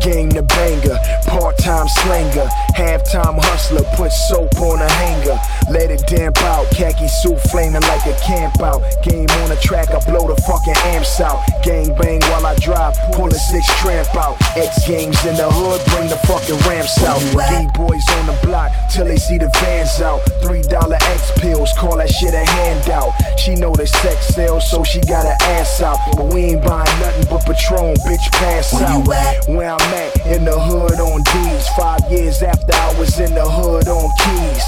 [0.00, 5.36] Game the banger, part-time slanger, halftime hustler, put soap on a hanger,
[5.70, 8.80] let it damp out, khaki suit flaming like a camp out.
[9.02, 11.42] Game on the track, I blow the fucking amps out.
[11.64, 14.36] Gang bang while I drive, pull a six tramp out.
[14.56, 17.18] X games in the hood, bring the fucking ramps out.
[17.18, 20.20] D boys on the block till they see the vans out.
[20.40, 23.10] Three dollar X pills, call that shit a handout.
[23.38, 25.98] She know the sex sells, so she got her ass out.
[26.16, 29.06] But we ain't buying nothing but Patron, bitch, pass Where out.
[29.06, 29.48] you at?
[29.48, 31.68] Where I'm at, in the hood on D's.
[31.76, 34.64] Five years after I was in the hood on keys.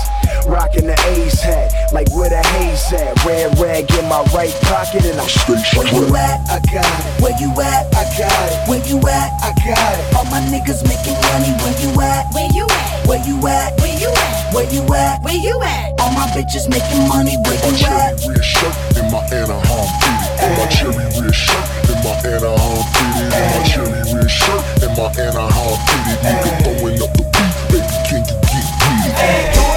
[0.46, 3.24] Rocking the A's hat, like where the haze at.
[3.24, 6.40] Red rag in my right pocket, and I'm straight Where you at?
[6.48, 7.22] I got it.
[7.22, 7.84] Where you at?
[7.92, 8.68] I got it.
[8.68, 9.28] Where you at?
[9.44, 10.14] I got it.
[10.16, 11.52] All my niggas making money.
[11.60, 12.32] Where you at?
[12.32, 13.06] Where you at?
[13.08, 13.76] Where you at?
[13.80, 14.54] Where you at?
[14.54, 15.22] Where you at?
[15.22, 16.00] Where you at?
[16.00, 17.36] All my bitches making money.
[17.44, 18.24] Where you cherry at?
[18.24, 23.32] red shirt and my Anaheim And my cherry red shirt and my Anaheim fitted.
[23.34, 26.18] And my cherry red shirt and my Anaheim fitted.
[26.24, 29.67] Nigga throwing up the beat, baby, can you get with it?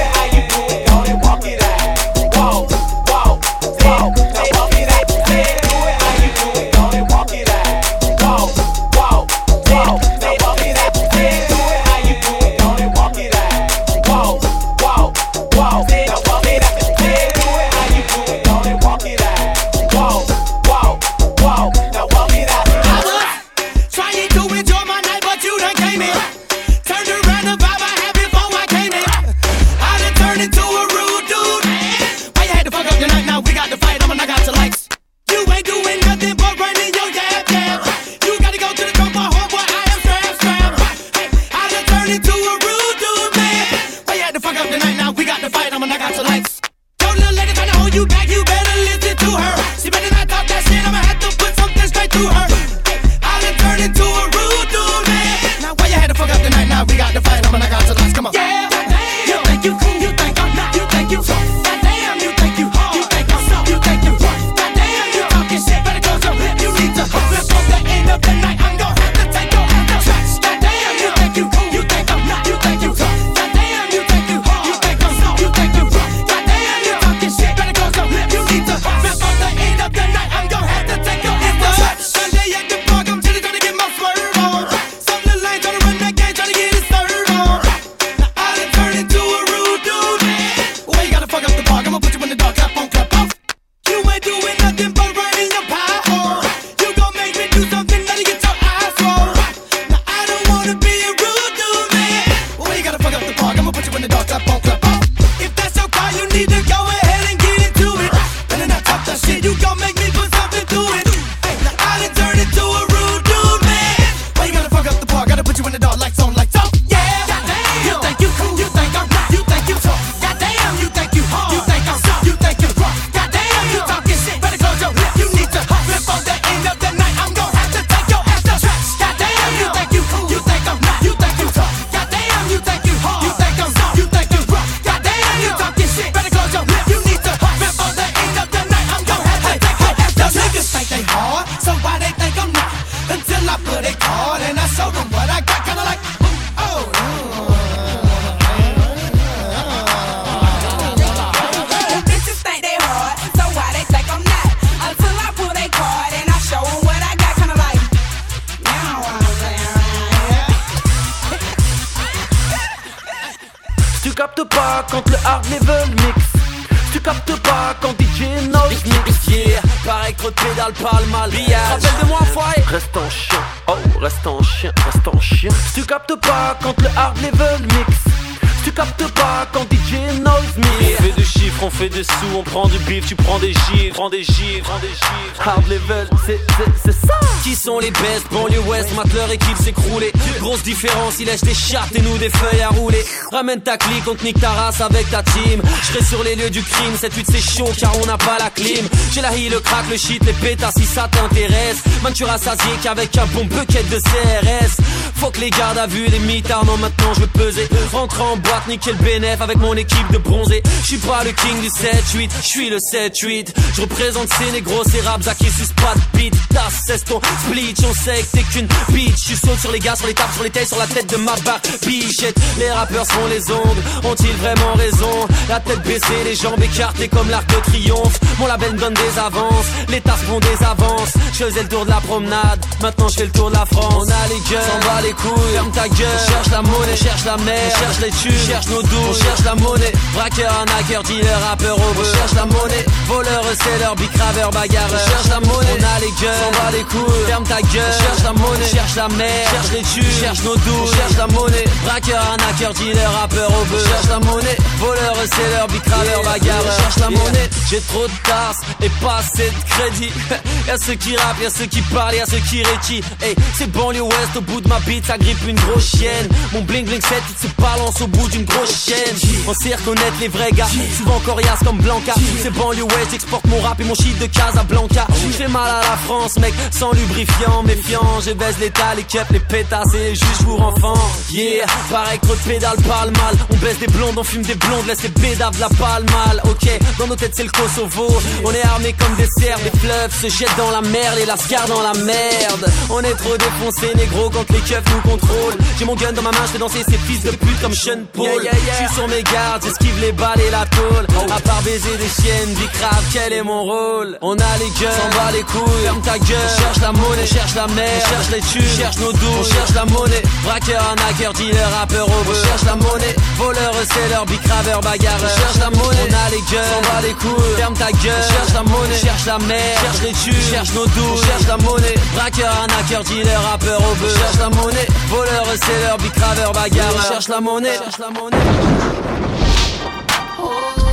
[193.42, 195.64] Ramène ta clique, on te nique ta race avec ta team.
[195.82, 198.52] Je sur les lieux du crime, cette huit c'est chaud car on n'a pas la
[198.52, 198.88] clim.
[199.12, 201.78] J'ai la hi, le crack, le shit, les pétasses si ça t'intéresse.
[202.04, 204.84] Man, tu rassasié qu'avec un bon bucket de CRS.
[205.16, 207.68] Faut que les gardes à vue, les mitards, non maintenant je veux peser.
[207.92, 210.62] Rentre en boîte, niquer le bénéf avec mon équipe de bronzés.
[210.84, 213.48] Je suis pas le king du 7-8, je le 7-8.
[213.74, 216.36] Je représente ces négros, ces à qui suce pas de beat.
[216.50, 219.26] Ta cesse ton split, on sait que t'es qu'une bitch.
[219.28, 221.18] Tu sautes sur les gars, sur les tables, sur les tailles, sur la tête de
[221.18, 221.62] ma barre.
[221.88, 223.84] Bichette, les rappeurs sont les ongles.
[224.04, 228.20] Ont-ils vraiment raison La tête baissée, les jambes écartées comme l'arc de triomphe.
[228.40, 231.14] Mon label me donne des avances, les tasses font des avances.
[231.34, 233.94] Je faisais le tour de la promenade, maintenant je fais le tour de la France.
[233.98, 236.20] On a les gueules, s'en bat les couilles, ferme ta gueule.
[236.22, 238.84] On cherche la monnaie, on cherche la mer, on cherche les thunes, on cherche nos
[238.84, 239.94] douches, on cherche la monnaie.
[240.14, 245.00] Braqueur, arnaqueur, dealer, rappeur au On cherche la monnaie, voleur, seller, bicraveur, bagarreur.
[245.02, 247.94] On cherche la monnaie, on a les gueules, s'en bat les couilles, ferme ta gueule.
[247.96, 250.56] On cherche la monnaie, on cherche la mer, on cherche les thunes, on cherche nos
[250.56, 251.66] douches, on cherche la monnaie.
[251.86, 256.80] Braqueur, arnaqueur, dealer, rappeur au cherche la monnaie, voleur, seller, bicraveur, bagarreur.
[256.80, 260.12] Cherche la monnaie, j'ai trop de tasses et pas assez de crédit.
[260.68, 263.02] y'a ceux qui rappent, y'a ceux qui parlent, y'a ceux qui rétient.
[263.22, 266.28] Hey, c'est banlieue ouest, au bout de ma bite, ça grippe une grosse chienne.
[266.54, 269.16] Mon bling bling set, il se balance au bout d'une grosse chaîne.
[269.48, 270.68] On sait reconnaître les vrais gars,
[270.98, 272.14] souvent coriaces comme Blanca.
[272.42, 275.06] C'est banlieue ouest, j'exporte mon rap et mon shit de Casablanca.
[275.32, 278.20] J'fais mal à la France, mec, sans lubrifiant, méfiant.
[278.26, 281.00] Je baise l'état, les keps, les pétasses et les juges pour enfants.
[281.30, 283.36] Yeah, pareil que trop de pédales parle mal.
[283.50, 286.42] On baisse des blondes, on fume des blondes, laisse les bédaves la balle mal.
[286.46, 288.08] Ok, dans nos têtes c'est le Kosovo.
[288.46, 291.68] On est armés comme des cerfs, des fleuves se jettent dans la merde et lascar
[291.68, 292.66] dans la merde.
[292.90, 295.58] On est trop défoncés, négro, quand les keufs nous contrôlent.
[295.78, 298.02] J'ai mon gun dans ma main, je fais danser ces fils de pute comme Sean
[298.14, 298.28] Paul.
[298.42, 301.06] Je suis sur mes gardes, j'esquive les balles et la tôle.
[301.32, 304.18] À part baiser des chiennes, dit grave, quel est mon rôle?
[304.22, 306.38] On a les gueules, s'en bat les couilles, ferme ta gueule.
[306.46, 309.14] On cherche la monnaie, on cherche la mer, on cherche les thunes, on cherche nos
[309.14, 310.24] douches, on cherche la monnaie.
[310.44, 312.91] Braqueur, arnaqueur, dealer, rappeur au cherche la monnaie,
[313.38, 315.20] voleur, seller, bicraveur, bagarreur.
[315.24, 318.14] On cherche la monnaie, on a les gueules, s'en bat les couilles, ferme ta gueule.
[318.18, 320.86] On cherche la monnaie, on cherche la mer, on cherche les thunes, on cherche nos
[320.86, 321.96] douches, on cherche la monnaie.
[322.16, 326.96] Braqueur, arnaqueur, dealer, rappeur au On cherche la monnaie, voleur, seller, bicraveur, bagarreur.
[326.98, 328.38] On cherche la monnaie, cherche la monnaie.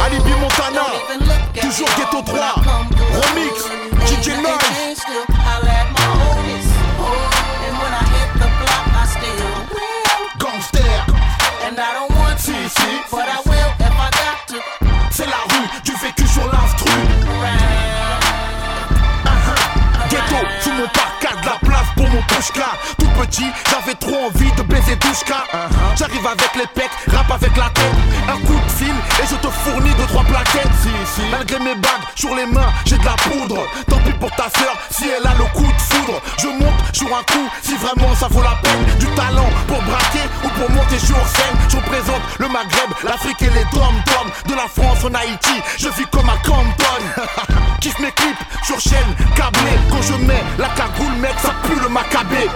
[0.05, 0.87] Alibi Montana,
[1.61, 2.55] toujours ghetto 3,
[3.13, 3.53] remix,
[4.07, 4.99] DJ Noise.
[15.11, 16.91] C'est la rue, du vécu sur l'instru.
[19.25, 20.11] Uh-huh.
[20.11, 22.71] Ghetto, sous mon parka, de la place pour mon pushka.
[22.99, 25.45] Tout petit, j'avais trop envie de baiser douchka.
[25.97, 28.08] J'arrive avec les pecs, rap avec la tête.
[29.23, 30.69] Et je te fournis deux trois plaquettes.
[31.31, 33.63] Malgré mes bagues sur les mains, j'ai de la poudre.
[33.89, 36.21] Tant pis pour ta sœur si elle a le coup de foudre.
[36.39, 38.85] Je monte sur un coup si vraiment ça vaut la peine.
[38.99, 41.57] Du talent pour braquer ou pour monter sur scène.
[41.69, 44.29] Je représente le Maghreb, l'Afrique et les dom-dom.
[44.47, 46.99] De la France en Haïti, je vis comme à Compton.
[47.81, 49.73] Kiffe mes clips sur chaîne, câblé.
[49.91, 52.49] Quand je mets la cagoule, mec, ça pue le macabé.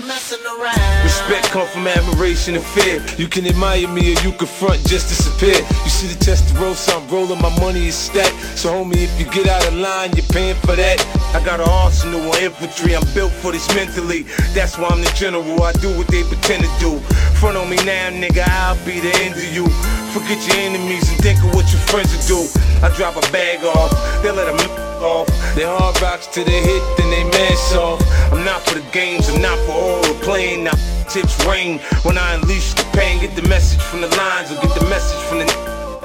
[0.00, 1.04] To messing around?
[1.04, 3.02] Respect come from admiration and fear.
[3.16, 5.56] You can admire me or you can front just disappear.
[5.84, 8.34] You see the Testarossa, I'm rolling, my money is stacked.
[8.58, 10.98] So homie, if you get out of line, you're paying for that.
[11.34, 14.22] I got an arsenal on infantry, I'm built for this mentally.
[14.54, 16.98] That's why I'm the general, I do what they pretend to do.
[17.40, 19.66] Front on me now, nigga, I'll be the end of you.
[20.12, 22.40] Forget your enemies and think of what your friends will do.
[22.82, 23.90] I drop a bag off,
[24.22, 25.26] they let them off.
[25.54, 28.00] They hard rocks till they hit, then they mess off.
[28.32, 30.64] I'm not for the games, I'm not for all the playing.
[30.64, 30.76] Now
[31.08, 33.20] tips rain when I unleash the pain.
[33.20, 35.46] Get the message from the lines, or get the message from the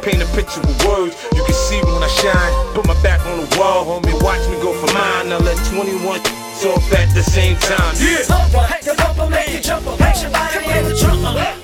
[0.02, 1.16] paint a picture with words.
[1.36, 2.54] You can see when I shine.
[2.76, 4.16] Put my back on the wall, homie.
[4.22, 5.30] Watch me go for mine.
[5.30, 6.20] Now let 21
[6.66, 7.96] off at the same time.
[8.00, 8.24] Yeah.
[8.24, 9.66] The bumper make.
[9.66, 11.63] Your body in the.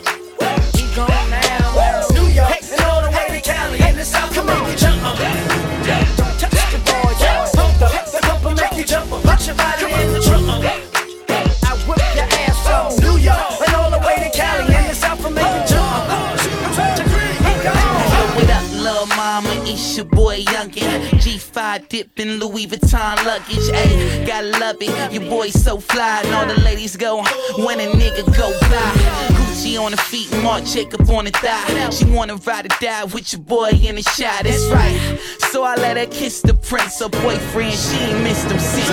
[20.70, 20.80] Boy
[21.20, 23.70] G5 dipping Louis Vuitton luggage.
[23.74, 25.14] Ayy, gotta love it.
[25.14, 27.24] Your boy so fly, and all the ladies go
[27.58, 28.92] when a nigga go fly.
[29.38, 31.90] Gucci on the feet, Marc Jacob on the thigh.
[31.90, 34.44] She wanna ride or die with your boy in the shot.
[34.44, 35.20] That's right.
[35.52, 37.74] So I let her kiss the prince, her boyfriend.
[37.74, 38.88] She ain't missed him since.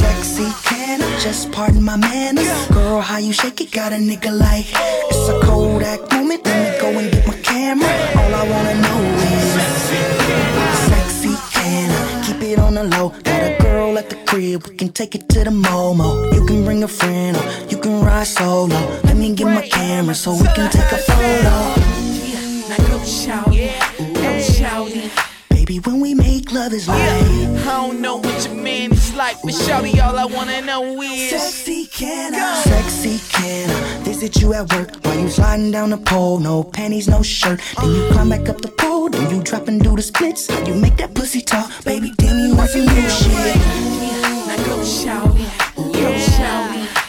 [0.00, 2.48] Sexy, can I just pardon my manners?
[2.68, 4.66] Girl, how you shake it got a nigga like
[5.10, 6.46] it's a Kodak moment.
[6.46, 7.88] Let me go and get my camera.
[8.16, 9.27] All I wanna know is
[10.88, 13.10] sexy, can I keep it on the low?
[13.22, 16.32] Got a girl at the crib, we can take it to the Momo.
[16.34, 18.78] You can bring a friend or you can ride solo.
[19.04, 21.56] Let me get my camera so we can take a photo.
[22.68, 24.90] Now go shout it, go shout.
[25.50, 29.36] Baby, when we make love is like I don't know what your man is like,
[29.42, 32.62] but shawty, all I wanna know is Sexy can I?
[32.62, 36.40] Sexy can I visit you at work while you sliding down the pole?
[36.40, 37.60] No panties, no shirt.
[37.80, 40.48] Then you climb back up the pole, then you drop and do the splits.
[40.66, 42.12] You make that pussy talk, baby?
[42.18, 43.56] Damn, you want some new shit.
[44.48, 45.36] Now go shout
[45.92, 46.08] go.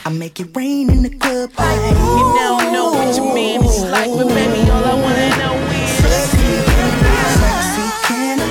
[0.05, 1.49] I make it rain in the club.
[1.57, 5.59] You don't know what your man is like, but baby, all I wanna know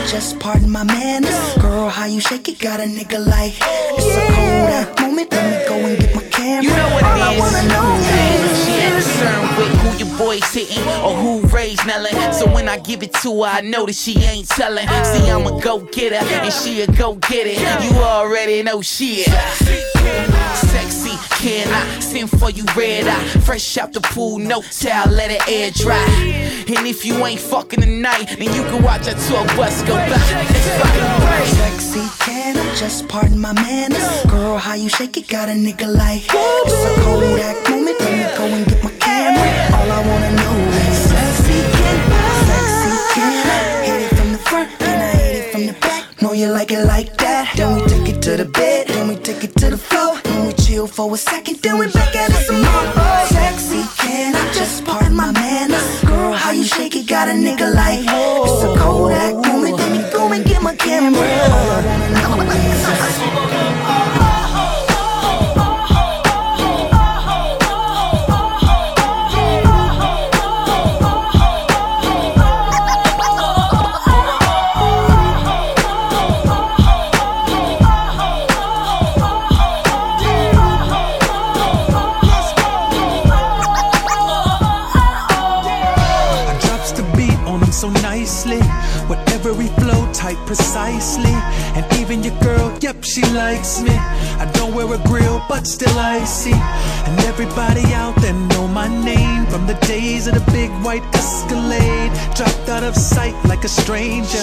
[0.08, 1.54] just pardon my manners?
[1.60, 5.30] Girl, how you shake it got a nigga like it's a Kodak moment.
[5.30, 6.62] Let me go and get my camera.
[6.62, 10.18] You know what All it I wanna know is She ain't concerned with who your
[10.18, 12.32] boy's hitting or who raised Nellin.
[12.32, 14.88] So when I give it to her, I know that she ain't telling.
[14.88, 17.58] See, I'm a go getter and she a go get it.
[17.84, 20.37] You already know she is.
[20.66, 23.24] Sexy, can I send for you red eye?
[23.40, 26.04] Fresh out the pool, no towel, let it air dry.
[26.68, 30.18] And if you ain't fucking tonight, then you can watch a tour bus go by.
[30.18, 31.56] It's.
[31.56, 34.24] Sexy, can I just pardon my manners?
[34.26, 37.98] Girl, how you shake it got a nigga like it's a Kodak moment.
[38.00, 39.76] Let me go and get my camera.
[39.78, 40.56] All I wanna know
[40.90, 42.28] is sexy, can I?
[42.48, 43.86] Sexy, can I?
[43.86, 46.22] Hit it from the front, then I hit it from the back.
[46.22, 47.54] Know you like it like that.
[47.56, 48.87] Then we take it to the bed,
[49.28, 50.18] take it to the floor.
[50.24, 53.26] Then we chill for a second, then we back at it some more.
[53.26, 55.86] Sexy, can I just pardon my manners?
[56.04, 59.76] Girl, how you shake it got a nigga like it's a Kodak moment.
[59.76, 61.98] Let me go and get my camera.
[90.48, 91.36] Precisely.
[91.76, 93.94] And even your girl, yep, she likes me.
[94.42, 96.58] I don't wear a grill, but still I see.
[97.06, 102.10] And everybody out there know my name from the days of the big white Escalade.
[102.34, 104.40] Dropped out of sight like a stranger.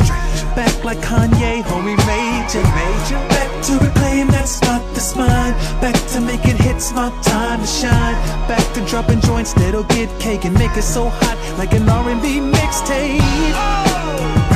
[0.53, 2.61] Back like Kanye, homie major.
[2.79, 3.19] major.
[3.33, 5.53] Back to reclaim that spot that's mine.
[5.81, 8.15] Back to making hits, my time to shine.
[8.47, 12.41] Back to dropping joints that'll get cake and make it so hot like an R&B
[12.53, 14.54] mixtape.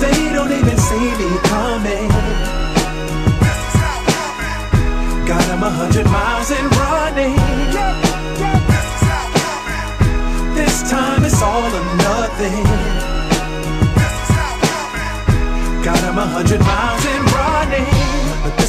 [0.00, 2.08] They don't even see me coming.
[5.26, 7.36] Got 'em a hundred miles and running.
[10.54, 12.64] This time it's all or nothing.
[15.82, 17.97] Got 'em a hundred miles and running.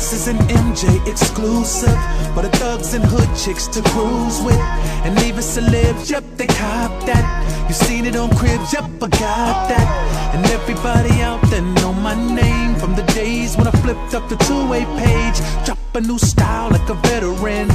[0.10, 1.94] This is an MJ exclusive
[2.34, 4.60] for the thugs and hood chicks to cruise with.
[5.06, 7.26] And leave us even celebs, yep, they cop that.
[7.68, 10.34] You seen it on cribs, yep, I got that.
[10.34, 14.38] And everybody out there know my name from the days when I flipped up the
[14.50, 15.38] two-way page.
[15.64, 17.68] Drop a new style like a veteran.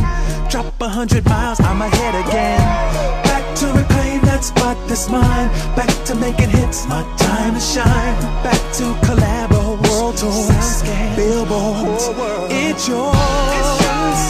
[0.51, 2.59] Drop a hundred miles, I'm ahead again.
[3.31, 5.49] Back to reclaim that spot that's mine.
[5.77, 8.15] Back to making hits, my time to shine.
[8.43, 9.64] Back to collabo,
[9.95, 10.83] world tours,
[11.17, 12.11] billboards.
[12.51, 14.21] It's yours.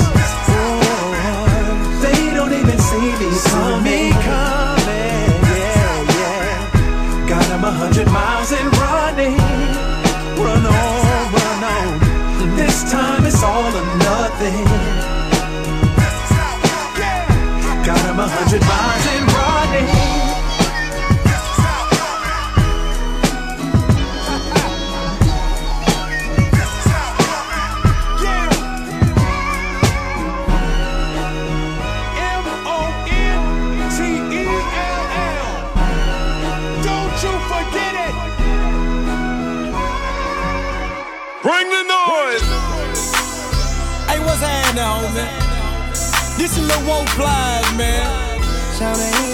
[2.05, 5.33] They don't even see me coming.
[5.57, 7.29] Yeah, yeah.
[7.29, 9.39] Got 'em a hundred miles and running.
[10.45, 12.57] Run on, run on.
[12.57, 14.65] This time it's all or nothing.
[17.89, 19.34] Got 'em a hundred miles and running.
[45.15, 46.37] Homie?
[46.37, 48.41] This is Lil Woe Plies, man.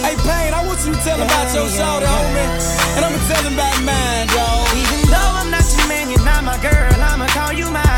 [0.05, 2.97] Hey, Payne, I want you to tell about your shorty, homie.
[2.97, 4.69] And I'ma tell him about mine, dog.
[4.77, 7.90] Even though I'm not your man, you're not my girl, I'ma call you my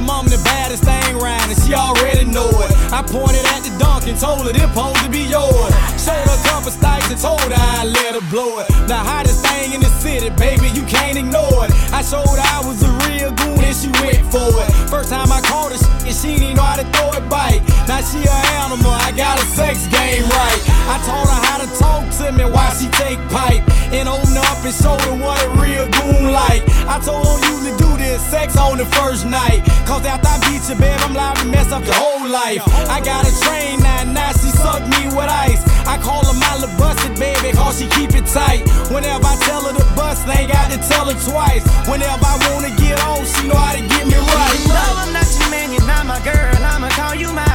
[0.00, 2.70] mom the baddest thing round, and she already know it.
[2.92, 5.89] I pointed at the dunk and told her this supposed to be yours.
[6.10, 8.66] Showed her a couple stacks and told her I'd let her blow it.
[8.90, 11.70] The hottest thing in the city, baby, you can't ignore it.
[11.94, 14.70] I showed her I was a real goon and she went for it.
[14.90, 17.62] First time I caught her, and she didn't know how to throw it bite.
[17.86, 20.60] Now she an animal, I got a sex game right.
[20.90, 23.62] I taught her how to talk to me while she take pipe.
[23.94, 26.62] And open up and show her what a real goon like.
[26.90, 29.62] I told her don't usually do this, sex on the first night.
[29.86, 32.62] Cause after I beat your babe, I'm liable to mess up your whole life.
[32.90, 35.62] I got a train now, now she suck me with ice.
[35.90, 38.64] I call her my little busted baby, cause she keep it tight.
[38.90, 41.62] Whenever I tell her to bust, they ain't got to tell her twice.
[41.88, 44.60] Whenever I wanna get on, she know how to get me right.
[44.66, 47.46] Though I'm not your man, you're not my girl, I'ma call you my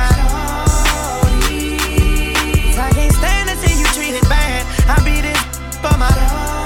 [1.26, 1.78] Lordy.
[2.78, 4.66] I can't stand to see you treated bad.
[4.88, 5.42] I be this
[5.82, 6.65] for my Lordy.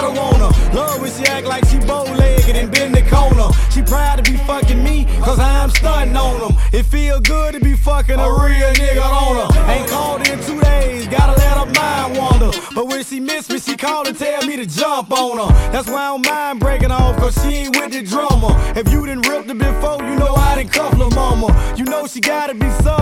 [0.00, 0.76] You gotta want her.
[0.76, 3.48] Love when she act like she bow-legged and bend the corner.
[3.70, 6.56] She proud to be fucking me cause I'm stunting on them.
[6.72, 9.70] It feel good to be fucking a real nigga on her.
[9.70, 12.50] Ain't called in two days, gotta let her mind wander.
[12.74, 15.72] But when she miss me, she call and tell me to jump on her.
[15.72, 18.54] That's why I don't mind breaking off cause she ain't with the drummer.
[18.76, 21.48] If you done ripped her before, you know I done cuffed her mama.
[21.76, 22.99] You know she gotta be something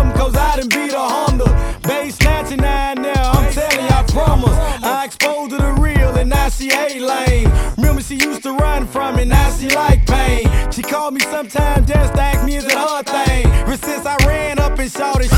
[8.25, 10.49] used to run from me, now she like pain.
[10.71, 13.45] She called me sometime just to ask me is it her thing.
[13.67, 15.31] But since I ran up and shouted,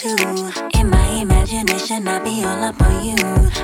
[0.00, 0.16] Too.
[0.78, 3.16] In my imagination, I be all up on you.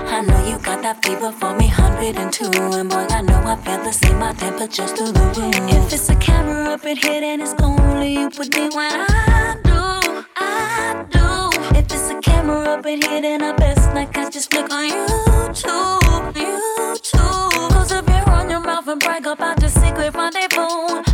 [0.04, 2.44] I know you got that fever for me, 102.
[2.76, 5.54] And boy, I know I feel the same, my temperature's through the roof.
[5.72, 9.56] If it's a camera up in here, then it's only you put me when I
[9.64, 11.78] do, I do.
[11.78, 14.90] If it's a camera up in here, then I best not catch just flick on
[14.90, 17.92] YouTube, YouTube.
[17.92, 21.05] Up your run your mouth and brag about the secret rendezvous.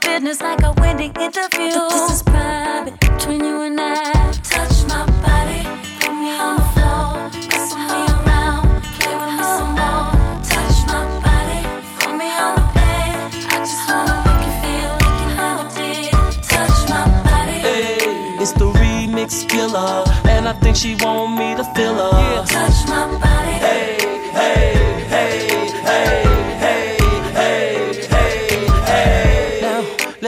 [0.00, 1.72] Business like a winning interview.
[1.90, 4.32] This is private between you and I.
[4.42, 5.62] Touch my body,
[6.00, 7.30] put me on the floor.
[7.48, 8.64] Wrestle me around,
[9.00, 10.10] play with me some more.
[10.52, 11.60] Touch my body,
[11.98, 13.14] put me on the bed.
[13.52, 16.12] I just wanna make you feel like you never did.
[16.52, 17.58] Touch my body.
[17.66, 22.44] Hey, it's the remix killer, and I think she want me to feel her.
[22.46, 23.52] Touch my body.
[23.66, 24.07] Hey, hey,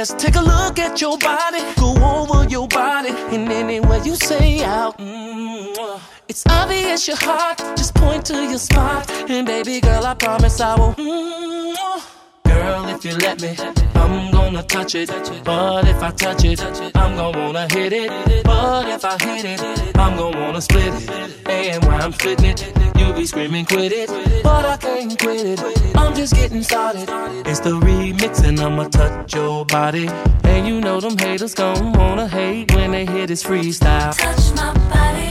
[0.00, 4.64] let's take a look at your body, go over your body, and anywhere you say
[4.64, 4.96] out.
[4.96, 10.58] mm, It's obvious your heart, just point to your spot, and baby girl, I promise
[10.58, 10.94] I will.
[10.94, 12.19] mm,
[12.60, 13.56] Girl, if you let me,
[13.94, 15.08] I'm gonna touch it.
[15.44, 16.60] But if I touch it,
[16.94, 18.10] I'm gonna wanna hit it.
[18.44, 19.60] But if I hit it,
[19.96, 21.48] I'm gonna wanna split it.
[21.48, 22.60] And while I'm splitting it,
[22.98, 24.10] you be screaming, quit it.
[24.42, 25.96] But I can't quit it.
[25.96, 27.08] I'm just getting started.
[27.46, 30.10] It's the remix, and I'ma touch your body.
[30.44, 34.14] And you know them haters gon' wanna hate when they hear this freestyle.
[34.14, 35.30] Touch my body,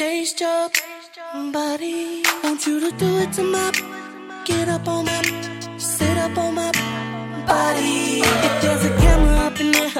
[0.00, 0.70] taste your
[1.52, 2.22] body.
[2.42, 3.70] Want you to do it to my,
[4.46, 5.20] get up on my,
[5.76, 6.72] sit up on my
[7.46, 8.22] body.
[8.46, 9.92] If there's a camera up in there,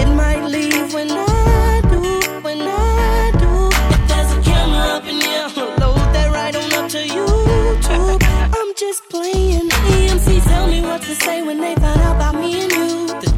[0.00, 2.02] it might leave when I do,
[2.46, 3.52] when I do.
[3.94, 5.48] If there's a camera up in there,
[5.80, 8.20] load that right on up to YouTube.
[8.58, 9.70] I'm just playing.
[9.70, 13.06] EMC tell me what to say when they find out about me and you.
[13.22, 13.30] The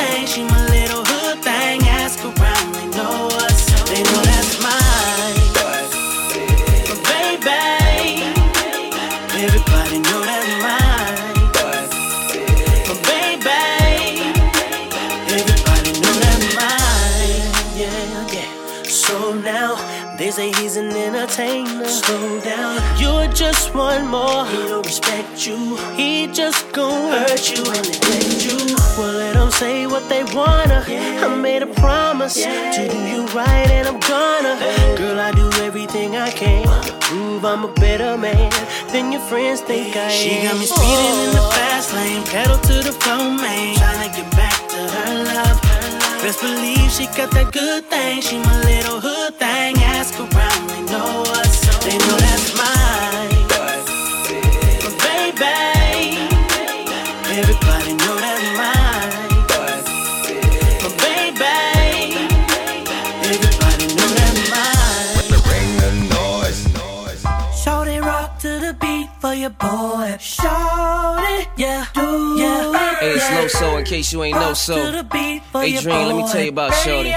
[0.00, 0.26] thing.
[0.26, 1.80] She my little hood thing.
[1.88, 3.60] Ask around, they know us.
[3.88, 4.39] They know that's
[21.30, 21.86] entertainer.
[21.86, 22.98] Slow down.
[22.98, 24.46] You're just one more.
[24.46, 25.76] He don't respect you.
[25.94, 28.76] He just gon' hurt you and neglect you.
[28.98, 30.84] Well, let them say what they wanna.
[30.88, 34.56] I made a promise to do you right, and I'm gonna.
[34.96, 38.50] Girl, I do everything I can to prove I'm a better man
[38.92, 40.10] than your friends think I am.
[40.10, 43.76] She got me speeding in the fast lane, pedal to the floor, man.
[43.76, 45.70] Tryna get back to her love.
[46.22, 48.20] Best believe she got that good thing.
[48.20, 49.76] She my little hood thing.
[49.78, 50.39] Ask around,
[50.90, 51.22] they know.
[51.84, 53.30] They know that's mine.
[54.82, 55.56] But baby,
[57.38, 59.12] everybody know that's mine.
[60.82, 61.56] But baby,
[63.30, 65.40] everybody know that's mine.
[65.46, 66.60] Bring the noise.
[67.62, 70.16] Shorty rock to the beat for your boy.
[73.40, 73.46] Yeah.
[73.48, 74.74] Loso in case you ain't know so.
[74.76, 77.10] to the beat for Hey, your let me tell you about Shorty.
[77.10, 77.14] Shorty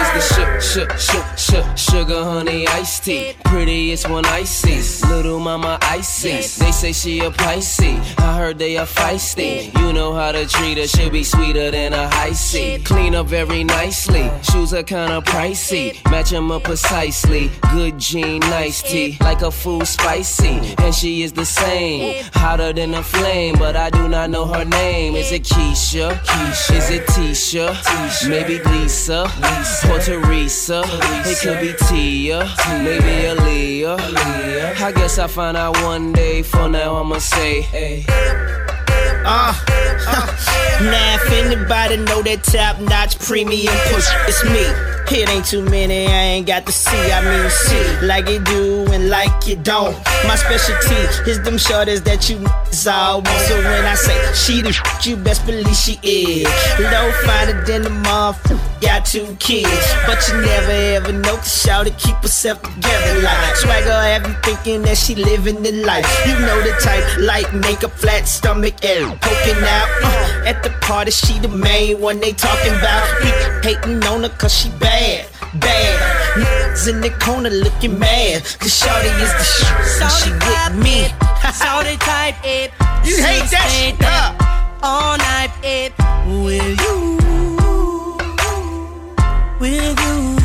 [0.00, 3.34] is the sh- sh- sh- sh- sugar honey iced tea.
[3.44, 4.80] Prettiest one I see.
[5.08, 6.30] Little mama icy.
[6.30, 7.98] They say she a Pisces.
[8.18, 9.72] I heard they are feisty.
[9.78, 10.86] You know how to treat her.
[10.86, 12.78] She'll be sweeter than a high C.
[12.84, 14.30] Clean up very nicely.
[14.42, 15.98] Shoes are kinda pricey.
[16.10, 17.50] Match 'em up precisely.
[17.72, 19.16] Good jean, nice tea.
[19.20, 20.74] Like a food spicy.
[20.78, 22.24] And she is the same.
[22.34, 23.56] Hotter than a flame.
[23.58, 25.14] But I do not know her name.
[25.14, 26.10] Is it Keisha?
[26.24, 26.76] Keisha.
[26.76, 27.68] Is it Tisha?
[27.68, 28.28] Tisha.
[28.28, 29.24] Maybe Lisa.
[29.24, 29.92] Lisa.
[29.92, 30.82] Or Teresa.
[31.24, 32.40] It could be Tia.
[32.82, 34.80] Maybe Aaliyah.
[34.80, 36.42] I guess I'll find out one day.
[36.42, 38.65] For now, I'ma say, hey.
[39.28, 39.52] Uh,
[40.82, 44.96] now if anybody know that top notch premium push, it's me.
[45.08, 47.12] It ain't too many, I ain't got to see.
[47.12, 49.96] I mean, see, like it do and like it don't.
[50.26, 52.38] My specialty is them shorties that you
[52.90, 53.40] all want.
[53.46, 54.74] So when I say she the
[55.04, 56.48] you best believe she is.
[56.78, 58.80] Low finer than the motherfucker.
[58.80, 59.70] Got two kids,
[60.06, 61.36] but you never ever know.
[61.36, 63.90] Cause shout keep herself together like swagger.
[63.90, 66.06] Have you thinking that she living the life?
[66.26, 69.88] You know the type, light makeup, flat stomach, and poking out.
[70.02, 73.02] Uh, at the party, she the main one they talking about.
[73.64, 75.94] Hating on her cause she bad, bad.
[76.38, 78.44] Niggas in the corner looking mad.
[78.60, 80.02] Cause Shorty is the shit.
[80.02, 80.98] and She with me.
[81.60, 82.70] Shorty type it.
[83.04, 83.96] You hate that shit,
[84.82, 85.92] All night it.
[86.44, 87.18] With you.
[89.60, 90.36] With you.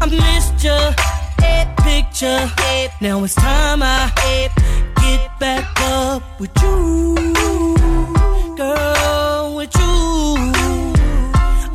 [0.00, 0.92] I missed your
[1.82, 2.50] picture.
[3.00, 4.10] Now it's time I
[5.38, 7.14] back up with you.
[8.56, 9.94] Girl, with you.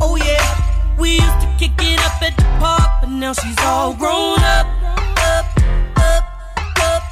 [0.02, 0.98] Oh yeah.
[0.98, 4.68] We used to kick it up at the park, but now she's all grown up.
[5.30, 5.46] Up,
[5.98, 6.24] up,
[6.82, 7.04] up.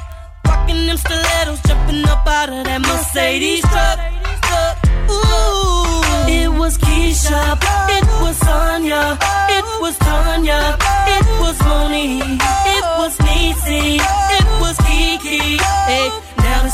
[0.46, 3.98] Rocking them stilettos, jumping up out of that Mercedes truck.
[4.46, 4.76] truck.
[5.10, 7.56] Ooh, it was Keisha,
[7.96, 9.18] it was Sonya,
[9.48, 10.76] it was Tanya,
[11.08, 12.40] it was Monique,
[12.76, 14.00] it was Niecy,
[14.36, 15.81] it was Kiki.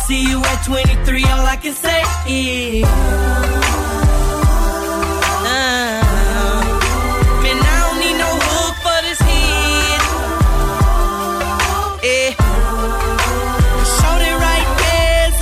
[0.08, 2.82] See you at 23, all I can say is.
[5.44, 6.02] Man,
[7.60, 10.02] I don't need no hook for this hit.
[12.08, 12.40] It
[14.44, 14.68] right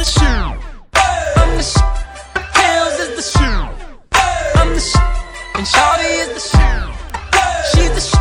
[0.04, 0.48] the.
[1.40, 1.62] I'm the
[2.98, 3.68] is the shoe.
[4.58, 4.80] I'm the
[5.54, 5.66] and
[6.26, 6.90] is the.
[7.70, 8.18] She's the sh-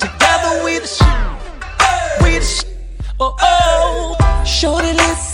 [0.00, 2.24] Together we the shoe.
[2.24, 2.64] We the sh-
[3.20, 4.44] Oh oh.
[4.44, 5.33] Shorty listen.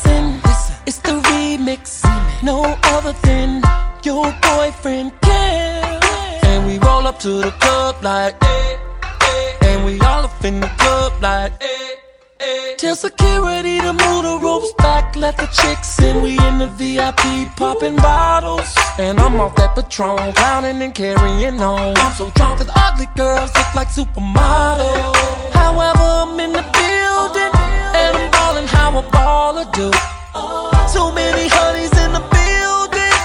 [0.91, 2.03] It's the remix.
[2.43, 2.65] No
[2.95, 3.63] other than
[4.03, 6.03] your boyfriend can.
[6.43, 8.35] And we roll up to the club like.
[8.43, 8.77] eh,
[9.23, 11.53] eh, And we all up in the club like.
[11.61, 12.75] eh.
[12.77, 16.23] Tell security to move the ropes back, let the chicks in.
[16.25, 17.23] We in the VIP
[17.55, 18.75] popping bottles.
[18.99, 21.97] And I'm off that Patron, clowning and carrying on.
[21.99, 25.53] I'm so drunk that ugly girls look like supermodels.
[25.53, 27.53] However, I'm in the building,
[27.95, 29.93] and I'm ballin' how a baller do.
[30.33, 33.19] Too many honeys in the building.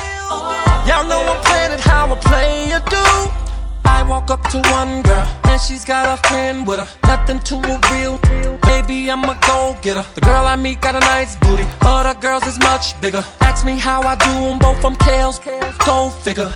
[0.87, 3.05] Y'all know I'm playing it how a player do.
[3.85, 6.87] I walk up to one girl, and she's got a friend with her.
[7.07, 8.17] Nothing to reveal.
[8.61, 10.05] Baby, I'm a go getter.
[10.15, 11.65] The girl I meet got a nice booty.
[11.81, 13.23] Other girls is much bigger.
[13.41, 15.39] Ask me how I do them both from Kales.
[15.85, 16.51] Go figure.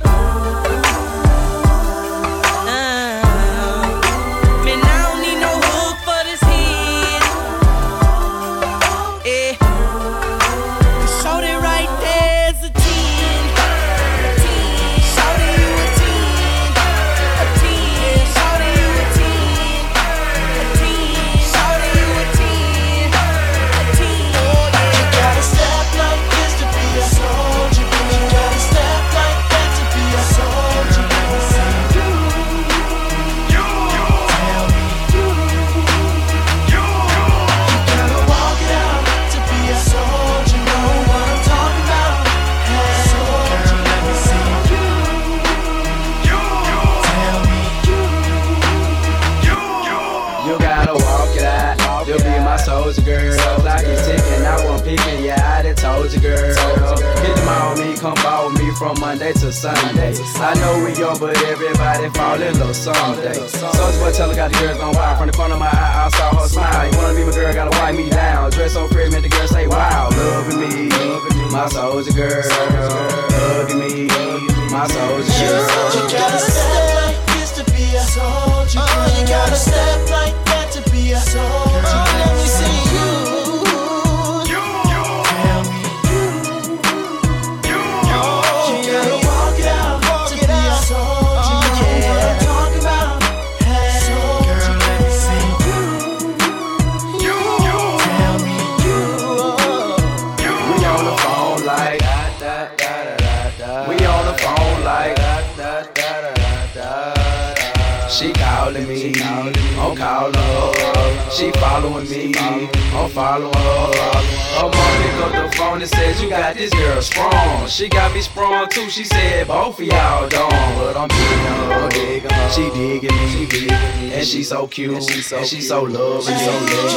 [125.54, 126.89] And she so loving, so You